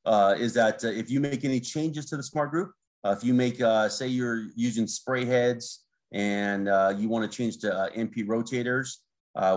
uh, 0.05 0.35
is 0.39 0.55
that 0.55 0.85
uh, 0.85 0.89
if 0.89 1.11
you 1.11 1.21
make 1.21 1.45
any 1.45 1.61
changes 1.61 2.07
to 2.07 2.17
the 2.17 2.23
smart 2.23 2.51
group, 2.51 2.73
uh, 3.05 3.15
if 3.17 3.25
you 3.25 3.35
make, 3.35 3.61
uh, 3.61 3.89
say 3.89 4.09
you're 4.09 4.47
using 4.55 4.87
spray 4.87 5.25
heads 5.25 5.85
and 6.13 6.69
uh, 6.69 6.93
you 6.97 7.09
want 7.09 7.31
to 7.31 7.37
change 7.37 7.59
to 7.59 7.91
MP 7.97 8.27
rotators, 8.27 8.97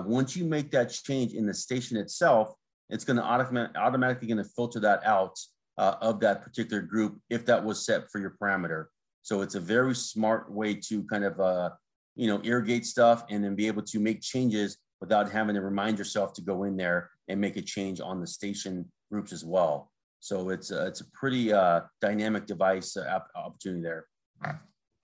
once 0.06 0.36
you 0.36 0.46
make 0.46 0.72
that 0.72 0.92
change 0.92 1.34
in 1.34 1.46
the 1.46 1.54
station 1.54 1.98
itself, 1.98 2.54
it's 2.90 3.04
going 3.04 3.18
to 3.18 3.24
automatic, 3.24 3.76
automatically 3.78 4.28
going 4.28 4.38
to 4.38 4.50
filter 4.56 4.80
that 4.80 5.04
out 5.06 5.38
of 5.78 6.20
that 6.20 6.44
particular 6.44 6.82
group 6.82 7.20
if 7.30 7.46
that 7.46 7.64
was 7.64 7.86
set 7.86 8.10
for 8.12 8.20
your 8.20 8.36
parameter. 8.42 8.86
So 9.24 9.42
it's 9.42 9.56
a 9.56 9.60
very 9.60 9.96
smart 9.96 10.52
way 10.52 10.76
to 10.76 11.04
kind 11.04 11.24
of, 11.24 11.72
you 12.16 12.28
know, 12.28 12.42
irrigate 12.44 12.86
stuff 12.86 13.24
and 13.30 13.44
then 13.44 13.56
be 13.56 13.68
able 13.68 13.84
to 13.84 14.00
make 14.00 14.22
changes 14.22 14.78
without 15.00 15.32
having 15.32 15.56
to 15.56 15.62
remind 15.62 15.98
yourself 15.98 16.34
to 16.34 16.42
go 16.42 16.64
in 16.64 16.78
there 16.78 17.10
and 17.28 17.42
make 17.42 17.58
a 17.58 17.62
change 17.62 18.00
on 18.00 18.22
the 18.22 18.28
station 18.28 18.90
groups 19.12 19.34
as 19.34 19.44
well. 19.44 19.91
So 20.22 20.50
it's 20.50 20.72
a, 20.72 20.86
it's 20.88 21.02
a 21.02 21.12
pretty 21.12 21.52
uh, 21.52 21.82
dynamic 22.00 22.46
device 22.46 22.96
uh, 22.96 23.20
opportunity 23.36 23.82
there. 23.82 24.06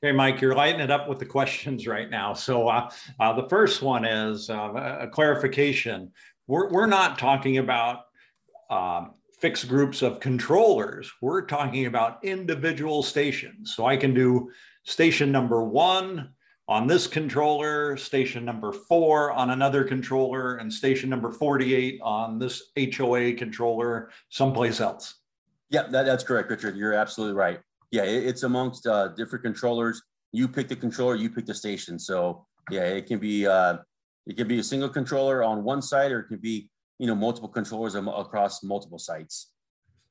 Okay, 0.03 0.11
Mike, 0.11 0.39
you're 0.41 0.53
lighting 0.53 0.79
it 0.79 0.91
up 0.91 1.09
with 1.09 1.17
the 1.17 1.25
questions 1.25 1.87
right 1.87 2.09
now. 2.09 2.33
So 2.33 2.67
uh, 2.67 2.89
uh 3.19 3.33
the 3.33 3.49
first 3.49 3.81
one 3.81 4.05
is 4.05 4.49
uh, 4.49 4.97
a 5.01 5.07
clarification. 5.07 6.11
We're, 6.45 6.69
we're 6.69 6.85
not 6.85 7.17
talking 7.17 7.57
about 7.57 8.01
um, 8.69 9.15
fixed 9.39 9.67
groups 9.67 10.03
of 10.03 10.19
controllers. 10.19 11.11
We're 11.19 11.45
talking 11.45 11.87
about 11.87 12.23
individual 12.23 13.01
stations. 13.01 13.73
So 13.75 13.85
I 13.85 13.97
can 13.97 14.13
do 14.13 14.51
station 14.83 15.31
number 15.31 15.63
one 15.63 16.29
on 16.69 16.85
this 16.85 17.07
controller, 17.07 17.95
station 17.95 18.43
number 18.43 18.73
four 18.73 19.31
on 19.31 19.51
another 19.51 19.83
controller, 19.83 20.57
and 20.57 20.71
station 20.71 21.09
number 21.09 21.31
48 21.31 21.99
on 22.03 22.37
this 22.39 22.71
HOA 22.77 23.33
controller 23.33 24.09
someplace 24.29 24.81
else. 24.81 25.15
Yeah, 25.69 25.83
that, 25.89 26.05
that's 26.05 26.23
correct, 26.23 26.49
Richard. 26.49 26.75
You're 26.75 26.93
absolutely 26.93 27.35
right. 27.35 27.59
Yeah, 27.91 28.03
it, 28.03 28.25
it's 28.25 28.43
amongst 28.43 28.85
uh, 28.85 29.09
different 29.09 29.43
controllers. 29.43 30.01
You 30.33 30.47
pick 30.47 30.67
the 30.67 30.75
controller, 30.75 31.15
you 31.15 31.29
pick 31.29 31.45
the 31.45 31.53
station. 31.53 31.97
So 31.97 32.45
yeah, 32.69 32.83
it 32.83 33.05
can 33.05 33.19
be 33.19 33.47
uh, 33.47 33.77
it 34.25 34.35
can 34.35 34.47
be 34.47 34.59
a 34.59 34.63
single 34.63 34.89
controller 34.89 35.43
on 35.43 35.63
one 35.63 35.81
site, 35.81 36.11
or 36.11 36.19
it 36.19 36.27
can 36.27 36.37
be 36.37 36.69
you 36.99 37.07
know 37.07 37.15
multiple 37.15 37.49
controllers 37.49 37.95
across 37.95 38.61
multiple 38.61 38.99
sites. 38.99 39.51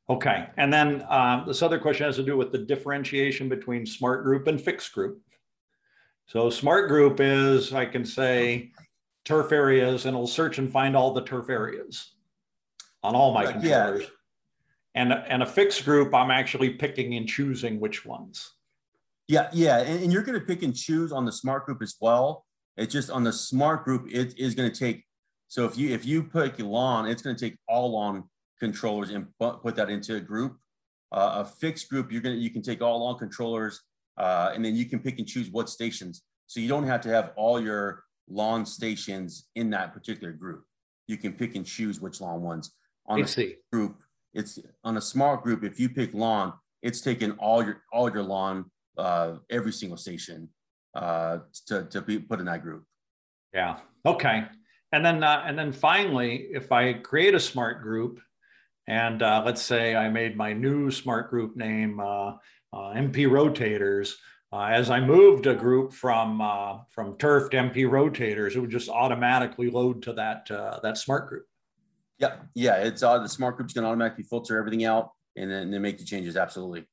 Okay, 0.08 0.48
and 0.56 0.72
then 0.72 1.04
um, 1.10 1.44
this 1.46 1.62
other 1.62 1.78
question 1.78 2.06
has 2.06 2.16
to 2.16 2.22
do 2.22 2.36
with 2.36 2.50
the 2.50 2.58
differentiation 2.58 3.48
between 3.48 3.84
smart 3.84 4.24
group 4.24 4.46
and 4.46 4.58
fixed 4.58 4.92
group. 4.92 5.20
So 6.26 6.50
smart 6.50 6.88
group 6.88 7.20
is, 7.20 7.72
I 7.72 7.86
can 7.86 8.04
say 8.04 8.72
turf 9.24 9.52
areas 9.52 10.06
and 10.06 10.14
it'll 10.14 10.26
search 10.26 10.58
and 10.58 10.70
find 10.70 10.96
all 10.96 11.12
the 11.12 11.22
turf 11.22 11.48
areas 11.48 12.14
on 13.02 13.14
all 13.14 13.32
my 13.32 13.44
controllers. 13.44 14.02
Yeah. 14.02 14.08
And, 14.94 15.12
and 15.12 15.42
a 15.42 15.46
fixed 15.46 15.84
group, 15.84 16.14
I'm 16.14 16.30
actually 16.30 16.70
picking 16.70 17.14
and 17.14 17.28
choosing 17.28 17.78
which 17.78 18.04
ones. 18.04 18.52
Yeah, 19.28 19.48
yeah. 19.52 19.78
And, 19.78 20.04
and 20.04 20.12
you're 20.12 20.22
going 20.22 20.38
to 20.38 20.44
pick 20.44 20.62
and 20.62 20.74
choose 20.74 21.12
on 21.12 21.24
the 21.24 21.32
smart 21.32 21.66
group 21.66 21.82
as 21.82 21.96
well. 22.00 22.44
It's 22.76 22.92
just 22.92 23.10
on 23.10 23.24
the 23.24 23.32
smart 23.32 23.84
group, 23.84 24.08
it 24.10 24.38
is 24.38 24.54
going 24.54 24.70
to 24.70 24.76
take. 24.76 25.04
So 25.48 25.64
if 25.64 25.78
you 25.78 25.94
if 25.94 26.04
you 26.04 26.24
pick 26.24 26.58
lawn, 26.58 27.06
it's 27.06 27.22
going 27.22 27.36
to 27.36 27.40
take 27.40 27.56
all 27.68 27.92
lawn 27.92 28.24
controllers 28.58 29.10
and 29.10 29.26
put 29.38 29.76
that 29.76 29.90
into 29.90 30.16
a 30.16 30.20
group. 30.20 30.58
Uh, 31.12 31.36
a 31.36 31.44
fixed 31.44 31.88
group, 31.88 32.10
you're 32.10 32.20
gonna 32.20 32.34
you 32.34 32.50
can 32.50 32.62
take 32.62 32.82
all 32.82 33.00
lawn 33.00 33.16
controllers 33.18 33.80
uh, 34.16 34.52
and 34.54 34.64
then 34.64 34.74
you 34.74 34.86
can 34.86 34.98
pick 34.98 35.18
and 35.18 35.26
choose 35.26 35.50
what 35.50 35.68
stations. 35.68 36.22
So 36.46 36.60
you 36.60 36.68
don't 36.68 36.86
have 36.86 37.00
to 37.02 37.08
have 37.08 37.32
all 37.36 37.60
your 37.60 38.04
lawn 38.28 38.66
stations 38.66 39.48
in 39.54 39.70
that 39.70 39.92
particular 39.92 40.32
group. 40.32 40.64
You 41.06 41.16
can 41.16 41.32
pick 41.32 41.54
and 41.54 41.64
choose 41.64 42.00
which 42.00 42.20
lawn 42.20 42.42
ones. 42.42 42.72
On 43.08 43.22
a 43.22 43.56
group, 43.72 44.02
it's 44.34 44.58
on 44.82 44.96
a 44.96 45.00
smart 45.00 45.44
group. 45.44 45.62
If 45.62 45.78
you 45.78 45.88
pick 45.88 46.12
lawn, 46.12 46.52
it's 46.82 47.00
taking 47.00 47.32
all 47.32 47.64
your 47.64 47.82
all 47.92 48.10
your 48.10 48.24
lawn, 48.24 48.70
uh, 48.98 49.36
every 49.50 49.72
single 49.72 49.96
station 49.96 50.48
uh, 50.94 51.38
to 51.66 51.84
to 51.84 52.00
be 52.00 52.18
put 52.18 52.40
in 52.40 52.46
that 52.46 52.62
group. 52.62 52.84
Yeah. 53.54 53.78
Okay. 54.04 54.44
And 54.92 55.04
then 55.04 55.22
uh, 55.22 55.44
and 55.46 55.58
then 55.58 55.72
finally, 55.72 56.48
if 56.50 56.72
I 56.72 56.94
create 56.94 57.34
a 57.34 57.40
smart 57.40 57.82
group, 57.82 58.20
and 58.88 59.22
uh, 59.22 59.42
let's 59.44 59.62
say 59.62 59.96
I 59.96 60.08
made 60.08 60.36
my 60.36 60.52
new 60.52 60.90
smart 60.90 61.30
group 61.30 61.56
name 61.56 62.00
uh, 62.00 62.32
uh, 62.76 62.94
MP 62.94 63.26
rotators. 63.26 64.14
uh, 64.52 64.66
as 64.66 64.90
I 64.90 65.00
moved 65.00 65.46
a 65.46 65.54
group 65.54 65.92
from 65.92 66.40
uh, 66.40 66.78
from 66.90 67.16
turf 67.16 67.50
to 67.50 67.56
MP 67.56 67.88
rotators, 67.88 68.54
it 68.54 68.60
would 68.60 68.70
just 68.70 68.88
automatically 68.88 69.70
load 69.70 70.02
to 70.02 70.12
that 70.14 70.50
uh, 70.50 70.78
that 70.82 70.98
smart 70.98 71.28
group. 71.28 71.46
Yeah, 72.18 72.36
yeah, 72.54 72.76
it's 72.76 73.02
uh, 73.02 73.18
the 73.18 73.28
smart 73.28 73.56
group's 73.56 73.74
going 73.74 73.84
to 73.84 73.88
automatically 73.88 74.24
filter 74.24 74.58
everything 74.58 74.84
out 74.84 75.10
and 75.36 75.50
then, 75.50 75.70
then 75.70 75.82
make 75.82 75.98
the 75.98 76.04
changes. 76.04 76.36
Absolutely. 76.36 76.86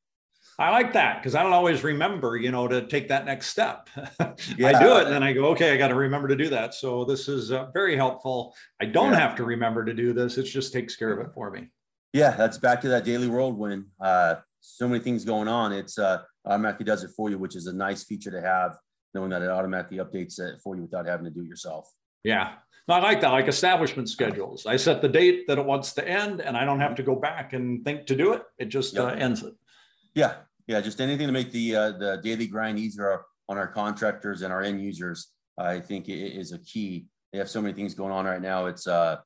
I 0.60 0.70
like 0.70 0.94
that 0.94 1.20
because 1.20 1.34
I 1.34 1.42
don't 1.42 1.54
always 1.54 1.84
remember, 1.84 2.38
you 2.38 2.52
know, 2.52 2.68
to 2.68 2.86
take 2.86 3.08
that 3.08 3.26
next 3.26 3.48
step. 3.48 3.90
yeah. 3.96 4.68
I 4.68 4.84
do 4.84 4.98
it 4.98 5.06
and 5.06 5.14
then 5.14 5.24
I 5.24 5.34
go, 5.34 5.46
okay, 5.48 5.74
I 5.74 5.78
got 5.78 5.88
to 5.88 5.96
remember 5.96 6.28
to 6.28 6.36
do 6.36 6.50
that. 6.50 6.76
So 6.76 7.06
this 7.06 7.28
is 7.28 7.52
uh, 7.52 7.72
very 7.74 7.96
helpful. 7.96 8.54
I 8.80 8.86
don't 8.86 9.14
yeah. 9.14 9.20
have 9.20 9.36
to 9.38 9.46
remember 9.46 9.84
to 9.84 9.94
do 9.94 10.14
this. 10.14 10.38
It 10.38 10.44
just 10.44 10.72
takes 10.72 10.96
care 10.96 11.12
of 11.12 11.26
it 11.26 11.34
for 11.34 11.50
me. 11.50 11.70
Yeah, 12.12 12.32
that's 12.32 12.60
back 12.60 12.82
to 12.82 12.90
that 12.90 13.04
daily 13.04 13.28
whirlwind. 13.28 13.86
Uh, 14.00 14.36
so 14.64 14.88
many 14.88 15.04
things 15.04 15.26
going 15.26 15.48
on. 15.48 15.74
It's 15.74 16.00
uh, 16.00 16.24
automatically 16.46 16.86
does 16.86 17.04
it 17.04 17.12
for 17.16 17.30
you, 17.30 17.38
which 17.38 17.56
is 17.56 17.68
a 17.68 17.74
nice 17.74 18.06
feature 18.06 18.32
to 18.32 18.42
have, 18.42 18.78
knowing 19.14 19.30
that 19.30 19.42
it 19.42 19.50
automatically 19.50 19.98
updates 19.98 20.40
it 20.40 20.60
for 20.64 20.76
you 20.76 20.84
without 20.84 21.06
having 21.06 21.26
to 21.26 21.32
do 21.32 21.42
it 21.42 21.48
yourself. 21.48 21.92
Yeah. 22.24 22.54
No, 22.88 22.96
I 22.96 23.00
like 23.00 23.22
that, 23.22 23.30
like 23.30 23.48
establishment 23.48 24.10
schedules. 24.10 24.66
I 24.66 24.78
set 24.78 25.02
the 25.02 25.08
date 25.08 25.48
that 25.48 25.58
it 25.58 25.66
wants 25.66 25.94
to 25.94 26.08
end, 26.08 26.42
and 26.42 26.58
I 26.58 26.66
don't 26.66 26.80
have 26.80 26.96
to 26.96 27.04
go 27.04 27.16
back 27.16 27.54
and 27.54 27.84
think 27.86 28.08
to 28.08 28.16
do 28.16 28.34
it. 28.34 28.44
It 28.58 28.66
just 28.66 28.96
yep. 28.96 29.04
uh, 29.04 29.08
ends 29.10 29.44
it. 29.44 29.54
Yeah, 30.16 30.36
yeah, 30.68 30.82
just 30.82 31.00
anything 31.00 31.28
to 31.28 31.34
make 31.34 31.52
the 31.52 31.76
uh, 31.76 31.92
the 31.92 32.20
daily 32.24 32.48
grind 32.48 32.80
easier 32.80 33.22
on 33.48 33.58
our 33.58 33.68
contractors 33.68 34.42
and 34.42 34.52
our 34.52 34.62
end 34.62 34.82
users. 34.82 35.30
I 35.58 35.80
think 35.80 36.10
it 36.10 36.34
is 36.36 36.52
a 36.52 36.60
key. 36.60 37.08
They 37.32 37.40
have 37.40 37.50
so 37.50 37.62
many 37.62 37.74
things 37.74 37.94
going 37.94 38.12
on 38.12 38.26
right 38.26 38.42
now. 38.42 38.66
It's 38.66 38.86
uh, 38.86 39.18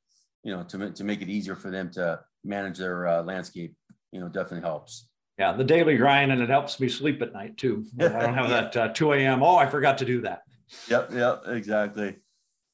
you 0.44 0.56
know, 0.56 0.62
to 0.64 0.90
to 0.90 1.04
make 1.04 1.20
it 1.20 1.28
easier 1.28 1.56
for 1.56 1.70
them 1.70 1.90
to 1.92 2.20
manage 2.44 2.78
their 2.78 3.08
uh, 3.08 3.22
landscape. 3.22 3.74
You 4.12 4.20
know, 4.20 4.28
definitely 4.28 4.60
helps. 4.60 5.08
Yeah, 5.38 5.52
the 5.52 5.64
daily 5.64 5.96
grind, 5.96 6.32
and 6.32 6.42
it 6.42 6.48
helps 6.48 6.80
me 6.80 6.88
sleep 6.88 7.22
at 7.22 7.32
night 7.32 7.56
too. 7.56 7.86
I 8.00 8.08
don't 8.08 8.34
have 8.34 8.48
that 8.48 8.76
uh, 8.76 8.88
2 8.88 9.12
a.m. 9.12 9.42
Oh, 9.42 9.56
I 9.56 9.66
forgot 9.66 9.98
to 9.98 10.04
do 10.04 10.20
that. 10.22 10.42
Yep, 10.88 11.12
yep, 11.12 11.42
exactly. 11.46 12.16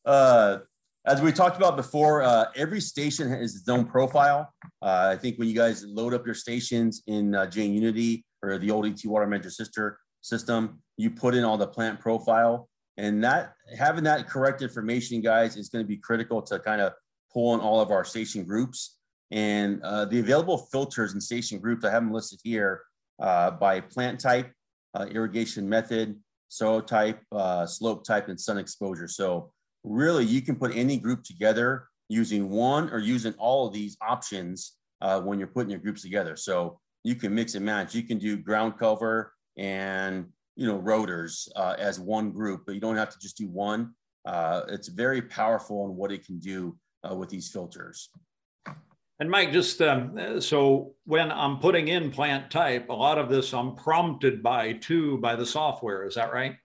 Uh, 0.04 0.59
as 1.06 1.21
we 1.21 1.33
talked 1.33 1.59
about 1.59 1.76
before, 1.76 2.23
uh, 2.23 2.47
every 2.56 2.80
station 2.80 3.28
has 3.28 3.54
its 3.54 3.68
own 3.68 3.85
profile. 3.85 4.50
Uh, 4.80 5.11
I 5.12 5.16
think 5.16 5.38
when 5.38 5.49
you 5.49 5.54
guys 5.54 5.85
load 5.85 6.14
up 6.14 6.25
your 6.25 6.35
stations 6.35 7.02
in 7.06 7.35
uh, 7.35 7.47
Jain 7.47 7.75
Unity 7.75 8.25
or 8.42 8.56
the 8.56 8.71
old 8.71 8.87
ET 8.87 9.04
Water 9.04 9.26
Manager 9.26 9.50
sister 9.50 9.99
system, 10.23 10.80
you 10.97 11.11
put 11.11 11.35
in 11.35 11.44
all 11.44 11.59
the 11.59 11.66
plant 11.66 12.00
profile, 12.00 12.71
and 12.97 13.23
that 13.23 13.52
having 13.78 14.04
that 14.04 14.26
correct 14.26 14.62
information, 14.62 15.21
guys, 15.21 15.56
is 15.56 15.68
going 15.68 15.85
to 15.85 15.88
be 15.88 15.99
critical 15.99 16.40
to 16.40 16.59
kind 16.59 16.80
of 16.80 16.94
pull 17.30 17.54
in 17.54 17.61
all 17.61 17.80
of 17.80 17.90
our 17.90 18.04
station 18.04 18.44
groups. 18.44 18.97
And 19.31 19.83
uh, 19.83 20.04
the 20.04 20.21
available 20.21 20.59
filters 20.59 21.12
and 21.12 21.23
station 21.23 21.59
groups, 21.59 21.85
I 21.85 21.90
have 21.90 22.02
them 22.02 22.12
listed 22.12 22.40
here 22.43 22.83
uh, 23.21 23.52
by 23.52 23.81
plant 23.81 24.21
type, 24.21 24.52
uh, 24.95 25.07
irrigation 25.11 25.69
method, 25.69 26.19
soil 26.49 26.83
type, 26.83 27.21
uh, 27.33 27.66
slope 27.66 28.04
type, 28.04 28.28
and 28.28 28.40
sun 28.40 28.59
exposure. 28.59 29.09
So 29.09 29.52
really 29.83 30.25
you 30.25 30.40
can 30.40 30.57
put 30.57 30.75
any 30.75 30.97
group 30.97 31.25
together 31.25 31.88
using 32.09 32.50
one 32.50 32.90
or 32.90 32.99
using 32.99 33.35
all 33.38 33.66
of 33.66 33.73
these 33.73 33.97
options 34.00 34.75
uh, 35.00 35.21
when 35.21 35.38
you're 35.38 35.49
putting 35.49 35.71
your 35.71 35.81
groups 35.81 36.02
together. 36.02 36.37
So 36.37 36.78
you 37.02 37.14
can 37.14 37.35
mix 37.35 37.54
and 37.54 37.64
match. 37.64 37.95
You 37.95 38.02
can 38.02 38.19
do 38.19 38.37
ground 38.37 38.78
cover 38.78 39.33
and 39.57 40.26
you 40.57 40.66
know 40.66 40.76
rotors 40.76 41.49
uh, 41.57 41.75
as 41.78 41.99
one 41.99 42.31
group, 42.31 42.62
but 42.66 42.75
you 42.75 42.81
don't 42.81 42.97
have 42.97 43.11
to 43.11 43.19
just 43.19 43.37
do 43.37 43.49
one. 43.49 43.95
It's 44.26 44.88
very 44.88 45.23
powerful 45.23 45.83
on 45.83 45.97
what 45.97 46.12
it 46.12 46.25
can 46.25 46.38
do 46.38 46.76
with 47.11 47.28
these 47.28 47.50
filters. 47.50 48.11
And 49.21 49.30
Mike, 49.30 49.52
just 49.52 49.80
um, 49.80 50.40
so 50.40 50.94
when 51.04 51.30
I'm 51.30 51.59
putting 51.59 51.88
in 51.88 52.11
plant 52.11 52.50
type, 52.50 52.88
a 52.88 52.92
lot 52.92 53.16
of 53.16 53.28
this 53.28 53.54
I'm 53.54 53.76
prompted 53.76 54.42
by 54.42 54.73
too 54.73 55.18
by 55.18 55.37
the 55.37 55.47
software. 55.47 56.04
Is 56.04 56.16
that 56.16 56.33
right? 56.33 56.56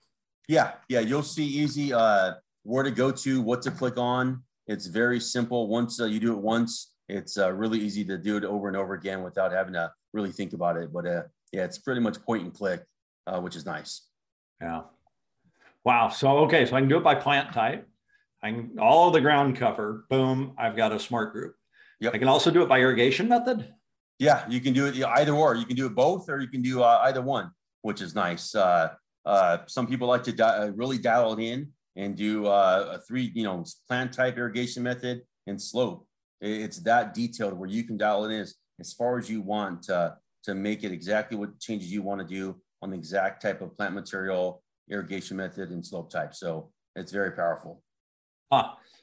Yeah, 0.48 0.72
yeah. 0.88 1.02
You'll 1.02 1.22
see 1.22 1.46
easy 1.46 1.94
uh, 1.94 2.34
where 2.64 2.84
to 2.84 2.90
go 2.90 3.12
to, 3.12 3.42
what 3.42 3.62
to 3.64 3.72
click 3.72 3.98
on. 3.98 4.42
It's 4.66 4.88
very 4.88 5.20
simple. 5.20 5.68
Once 5.68 6.00
uh, 6.00 6.06
you 6.06 6.20
do 6.20 6.34
it 6.34 6.40
once, 6.40 6.94
it's 7.08 7.38
uh, 7.38 7.52
really 7.54 7.80
easy 7.80 8.04
to 8.06 8.18
do 8.18 8.36
it 8.36 8.44
over 8.44 8.68
and 8.68 8.76
over 8.76 8.96
again 8.96 9.22
without 9.22 9.52
having 9.52 9.74
to 9.74 9.92
really 10.14 10.32
think 10.32 10.54
about 10.54 10.76
it. 10.76 10.92
But 10.92 11.06
uh, 11.06 11.24
yeah, 11.52 11.66
it's 11.66 11.78
pretty 11.78 12.02
much 12.02 12.20
point 12.24 12.44
and 12.44 12.54
click, 12.54 12.84
uh, 13.28 13.40
which 13.40 13.56
is 13.56 13.66
nice. 13.66 14.08
Yeah. 14.60 14.82
Wow. 15.84 16.10
So 16.10 16.40
okay, 16.40 16.66
so 16.66 16.76
I 16.76 16.80
can 16.80 16.90
do 16.90 16.98
it 16.98 17.04
by 17.04 17.14
plant 17.14 17.54
type. 17.54 17.88
I 18.42 18.52
can 18.52 18.80
all 18.80 19.12
the 19.12 19.22
ground 19.22 19.56
cover. 19.56 20.06
Boom. 20.10 20.54
I've 20.58 20.76
got 20.76 20.92
a 20.92 21.00
smart 21.00 21.32
group. 21.34 21.56
Yep. 22.00 22.16
I 22.16 22.18
can 22.18 22.28
also 22.28 22.52
do 22.52 22.64
it 22.64 22.70
by 22.70 22.80
irrigation 22.80 23.28
method. 23.28 23.74
Yeah, 24.20 24.46
you 24.50 24.62
can 24.62 24.74
do 24.74 24.86
it 24.86 25.02
either 25.02 25.34
or. 25.34 25.56
You 25.56 25.66
can 25.66 25.76
do 25.76 25.86
it 25.86 25.96
both, 25.96 26.30
or 26.30 26.40
you 26.40 26.48
can 26.48 26.62
do 26.62 26.84
uh, 26.84 27.02
either 27.04 27.22
one, 27.22 27.52
which 27.82 28.02
is 28.02 28.16
nice. 28.16 28.56
Uh, 28.56 28.90
uh, 29.26 29.60
some 29.68 29.88
people 29.88 30.08
like 30.08 30.24
to 30.24 30.32
di- 30.32 30.58
uh, 30.58 30.68
really 30.72 30.98
dial 30.98 31.34
it 31.34 31.40
in 31.40 31.70
and 31.96 32.16
do 32.16 32.48
uh, 32.48 32.98
a 32.98 33.00
three, 33.00 33.32
you 33.34 33.44
know, 33.44 33.64
plant 33.88 34.14
type 34.14 34.38
irrigation 34.38 34.84
method 34.84 35.22
and 35.48 35.62
slope. 35.62 36.06
It's 36.42 36.78
that 36.80 37.14
detailed 37.14 37.54
where 37.54 37.70
you 37.70 37.84
can 37.84 37.98
dial 37.98 38.26
it 38.26 38.34
in 38.34 38.40
as, 38.42 38.56
as 38.80 38.94
far 38.94 39.18
as 39.18 39.30
you 39.30 39.42
want 39.42 39.84
to, 39.84 40.16
to 40.44 40.56
make 40.56 40.84
it 40.84 40.92
exactly 40.94 41.38
what 41.38 41.60
changes 41.60 41.92
you 41.92 42.02
want 42.02 42.22
to 42.22 42.28
do 42.28 42.62
on 42.82 42.92
the 42.92 42.98
exact 42.98 43.42
type 43.42 43.62
of 43.62 43.76
plant 43.76 43.94
material, 43.94 44.64
irrigation 44.90 45.36
method, 45.36 45.70
and 45.72 45.86
slope 45.86 46.10
type. 46.10 46.34
So 46.34 46.72
it's 46.96 47.12
very 47.12 47.32
powerful. 47.32 47.84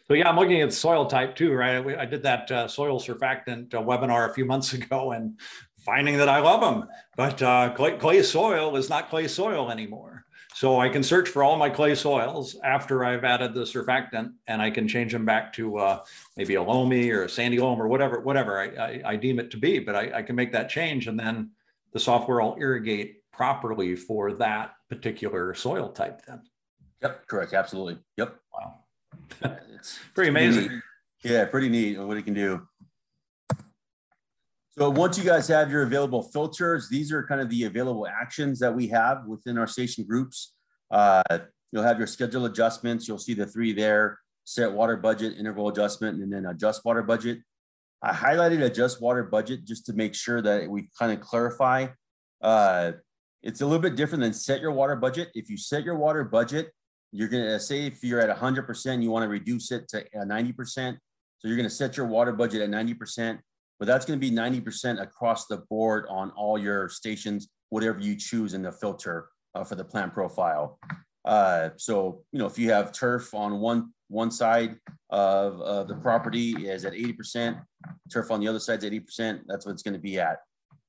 So 0.09 0.15
yeah, 0.15 0.29
I'm 0.29 0.37
looking 0.37 0.61
at 0.61 0.73
soil 0.73 1.07
type 1.07 1.35
too, 1.35 1.53
right? 1.53 1.99
I 1.99 2.07
did 2.07 2.23
that 2.23 2.51
uh, 2.51 2.69
soil 2.69 3.01
surfactant 3.01 3.75
uh, 3.75 3.83
webinar 3.83 4.31
a 4.31 4.33
few 4.33 4.45
months 4.45 4.73
ago 4.79 5.13
and 5.13 5.39
finding 5.85 6.17
that 6.19 6.29
I 6.29 6.41
love 6.41 6.61
them, 6.61 6.89
but 7.17 7.41
uh, 7.43 7.73
clay, 7.75 7.97
clay 7.97 8.23
soil 8.23 8.77
is 8.77 8.89
not 8.89 9.09
clay 9.09 9.29
soil 9.29 9.71
anymore. 9.71 10.25
So 10.55 10.81
I 10.81 10.89
can 10.89 11.03
search 11.03 11.29
for 11.29 11.45
all 11.45 11.57
my 11.57 11.69
clay 11.69 11.95
soils 11.95 12.57
after 12.65 13.05
I've 13.05 13.25
added 13.25 13.53
the 13.53 13.61
surfactant 13.61 14.33
and 14.47 14.63
I 14.63 14.71
can 14.71 14.89
change 14.89 15.13
them 15.13 15.27
back 15.27 15.53
to 15.55 15.77
uh, 15.77 16.05
maybe 16.37 16.55
a 16.55 16.63
loamy 16.63 17.11
or 17.11 17.25
a 17.25 17.29
sandy 17.29 17.59
loam 17.59 17.81
or 17.81 17.89
whatever, 17.89 18.21
whatever 18.21 18.59
I, 18.59 18.67
I, 18.67 19.03
I 19.05 19.17
deem 19.17 19.39
it 19.39 19.51
to 19.51 19.59
be, 19.59 19.81
but 19.81 19.95
I, 19.95 20.19
I, 20.19 20.23
can 20.23 20.35
make 20.35 20.53
that 20.53 20.71
change 20.71 21.09
and 21.09 21.21
then 21.21 21.51
the 21.93 22.01
software 22.01 22.41
will 22.41 22.57
irrigate 22.59 23.31
properly 23.33 23.95
for 23.95 24.33
that 24.33 24.73
particular 24.89 25.53
soil 25.53 25.91
type 25.91 26.23
then. 26.27 26.41
Yep, 27.03 27.27
correct. 27.27 27.53
Absolutely. 27.53 27.99
Yep. 28.17 28.37
Wow. 28.55 28.86
It's 29.75 29.99
pretty 30.15 30.31
amazing. 30.31 30.67
Pretty 30.67 30.83
yeah, 31.25 31.45
pretty 31.45 31.69
neat 31.69 31.99
what 31.99 32.17
it 32.17 32.23
can 32.23 32.35
do. 32.35 32.67
So 34.79 34.91
once 34.91 35.17
you 35.17 35.25
guys 35.25 35.49
have 35.49 35.71
your 35.71 35.83
available 35.83 36.23
filters, 36.23 36.89
these 36.91 37.11
are 37.11 37.27
kind 37.27 37.41
of 37.41 37.49
the 37.49 37.65
available 37.65 38.07
actions 38.07 38.59
that 38.59 38.75
we 38.75 38.89
have 38.89 39.25
within 39.27 39.57
our 39.57 39.67
station 39.67 40.05
groups. 40.05 40.53
Uh, 40.91 41.23
you'll 41.73 41.83
have 41.83 41.99
your 41.99 42.07
schedule 42.07 42.45
adjustments. 42.45 43.09
You'll 43.09 43.19
see 43.19 43.33
the 43.33 43.47
three 43.47 43.73
there, 43.73 44.19
set 44.45 44.71
water 44.71 44.97
budget, 44.99 45.39
interval 45.39 45.69
adjustment, 45.69 46.23
and 46.23 46.31
then 46.31 46.45
adjust 46.45 46.85
water 46.85 47.03
budget. 47.03 47.39
I 48.03 48.13
highlighted 48.13 48.63
adjust 48.63 49.01
water 49.01 49.25
budget 49.25 49.65
just 49.65 49.87
to 49.87 49.95
make 49.95 50.15
sure 50.15 50.43
that 50.43 50.69
we 50.69 50.91
kind 50.99 51.11
of 51.11 51.21
clarify. 51.21 51.89
Uh, 52.43 52.93
it's 53.43 53.63
a 53.63 53.67
little 53.67 53.81
bit 53.81 53.97
different 53.97 54.23
than 54.23 54.35
set 54.35 54.61
your 54.61 54.73
water 54.73 54.97
budget. 54.97 55.31
If 55.35 55.49
you 55.49 55.57
set 55.57 55.85
your 55.85 55.97
water 55.97 56.23
budget, 56.23 56.71
you're 57.19 57.29
going 57.29 57.45
to 57.45 57.61
say 57.61 57.87
if 57.87 58.03
you're 58.05 58.21
at 58.21 58.37
100%, 58.37 59.03
you 59.03 59.11
want 59.11 59.23
to 59.25 59.29
reduce 59.29 59.73
it 59.73 59.89
to 59.89 60.05
90%. 60.15 60.97
So 61.39 61.49
you're 61.49 61.57
going 61.57 61.69
to 61.69 61.75
set 61.75 61.97
your 61.97 62.07
water 62.07 62.33
budget 62.33 62.63
at 62.63 62.71
90% 62.71 63.39
but 63.79 63.87
that's 63.87 64.07
going 64.07 64.19
to 64.19 64.31
be 64.31 64.35
90% 64.35 65.01
across 65.01 65.47
the 65.47 65.59
board 65.69 66.07
on 66.09 66.31
all 66.31 66.59
your 66.59 66.89
stations, 66.89 67.49
whatever 67.71 67.99
you 68.01 68.17
choose 68.17 68.55
in 68.55 68.63
the 68.63 68.73
filter 68.73 69.29
uh, 69.55 69.65
for 69.65 69.75
the 69.75 69.85
plant 69.85 70.15
profile. 70.15 70.79
Uh, 71.25 71.71
so, 71.77 72.23
you 72.33 72.39
know, 72.39 72.47
if 72.47 72.59
you 72.59 72.71
have 72.71 72.93
turf 72.93 73.35
on 73.35 73.61
one 73.61 73.93
one 74.09 74.31
side 74.31 74.77
of, 75.11 75.61
of 75.63 75.89
the 75.89 75.97
property 75.97 76.53
is 76.69 76.85
at 76.85 76.93
80%, 76.93 77.61
turf 78.13 78.31
on 78.31 78.39
the 78.39 78.47
other 78.47 78.61
side 78.61 78.85
is 78.85 78.89
80%, 78.89 79.41
that's 79.49 79.67
what 79.67 79.73
it's 79.73 79.83
going 79.83 79.95
to 79.95 80.01
be 80.01 80.21
at. 80.21 80.39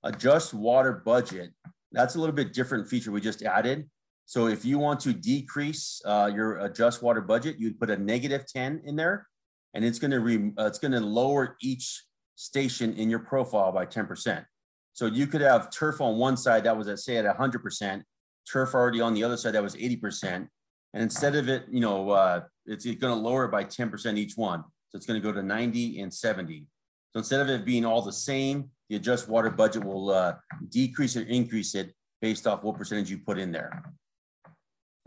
Adjust 0.03 0.53
water 0.53 1.01
budget, 1.03 1.49
that's 1.91 2.13
a 2.13 2.19
little 2.19 2.35
bit 2.35 2.53
different 2.53 2.87
feature 2.87 3.11
we 3.11 3.19
just 3.19 3.41
added. 3.41 3.89
So 4.27 4.47
if 4.47 4.65
you 4.65 4.77
want 4.77 4.99
to 5.01 5.13
decrease 5.13 6.01
uh, 6.05 6.29
your 6.33 6.57
adjust 6.59 7.01
water 7.01 7.21
budget, 7.21 7.55
you'd 7.59 7.79
put 7.79 7.89
a 7.89 7.95
negative 7.95 8.45
10 8.45 8.81
in 8.85 8.97
there 8.97 9.25
and 9.73 9.85
it's 9.85 9.99
going 9.99 10.11
to 10.11 10.19
re, 10.19 10.51
uh, 10.59 10.65
it's 10.65 10.79
going 10.79 10.91
to 10.91 10.99
lower 10.99 11.55
each 11.61 12.03
station 12.35 12.93
in 12.95 13.09
your 13.09 13.19
profile 13.19 13.71
by 13.71 13.85
10%. 13.85 14.45
So 14.91 15.05
you 15.05 15.27
could 15.27 15.39
have 15.39 15.71
turf 15.71 16.01
on 16.01 16.17
one 16.17 16.35
side 16.35 16.65
that 16.65 16.77
was 16.77 16.89
at 16.89 16.99
say 16.99 17.15
at 17.15 17.37
100%, 17.37 18.03
turf 18.51 18.73
already 18.75 18.99
on 18.99 19.13
the 19.13 19.23
other 19.23 19.37
side 19.37 19.53
that 19.53 19.63
was 19.63 19.75
80%. 19.75 20.25
And 20.25 20.49
instead 20.93 21.35
of 21.35 21.47
it, 21.47 21.63
you 21.71 21.79
know, 21.79 22.09
uh, 22.09 22.41
it's 22.65 22.83
going 22.83 22.99
to 22.99 23.13
lower 23.13 23.45
it 23.45 23.51
by 23.51 23.63
10% 23.63 24.17
each 24.17 24.35
one. 24.35 24.61
So 24.89 24.97
it's 24.97 25.05
going 25.05 25.21
to 25.21 25.25
go 25.25 25.31
to 25.31 25.41
90 25.41 26.01
and 26.01 26.13
70. 26.13 26.65
So 27.13 27.19
instead 27.19 27.39
of 27.39 27.49
it 27.49 27.63
being 27.63 27.85
all 27.85 28.01
the 28.01 28.11
same, 28.11 28.71
the 28.89 28.97
adjust 28.97 29.29
water 29.29 29.49
budget 29.49 29.85
will 29.85 30.09
uh, 30.09 30.33
decrease 30.67 31.15
or 31.15 31.21
increase 31.21 31.75
it 31.75 31.93
based 32.21 32.45
off 32.45 32.63
what 32.63 32.77
percentage 32.77 33.09
you 33.09 33.19
put 33.19 33.37
in 33.39 33.53
there. 33.53 33.83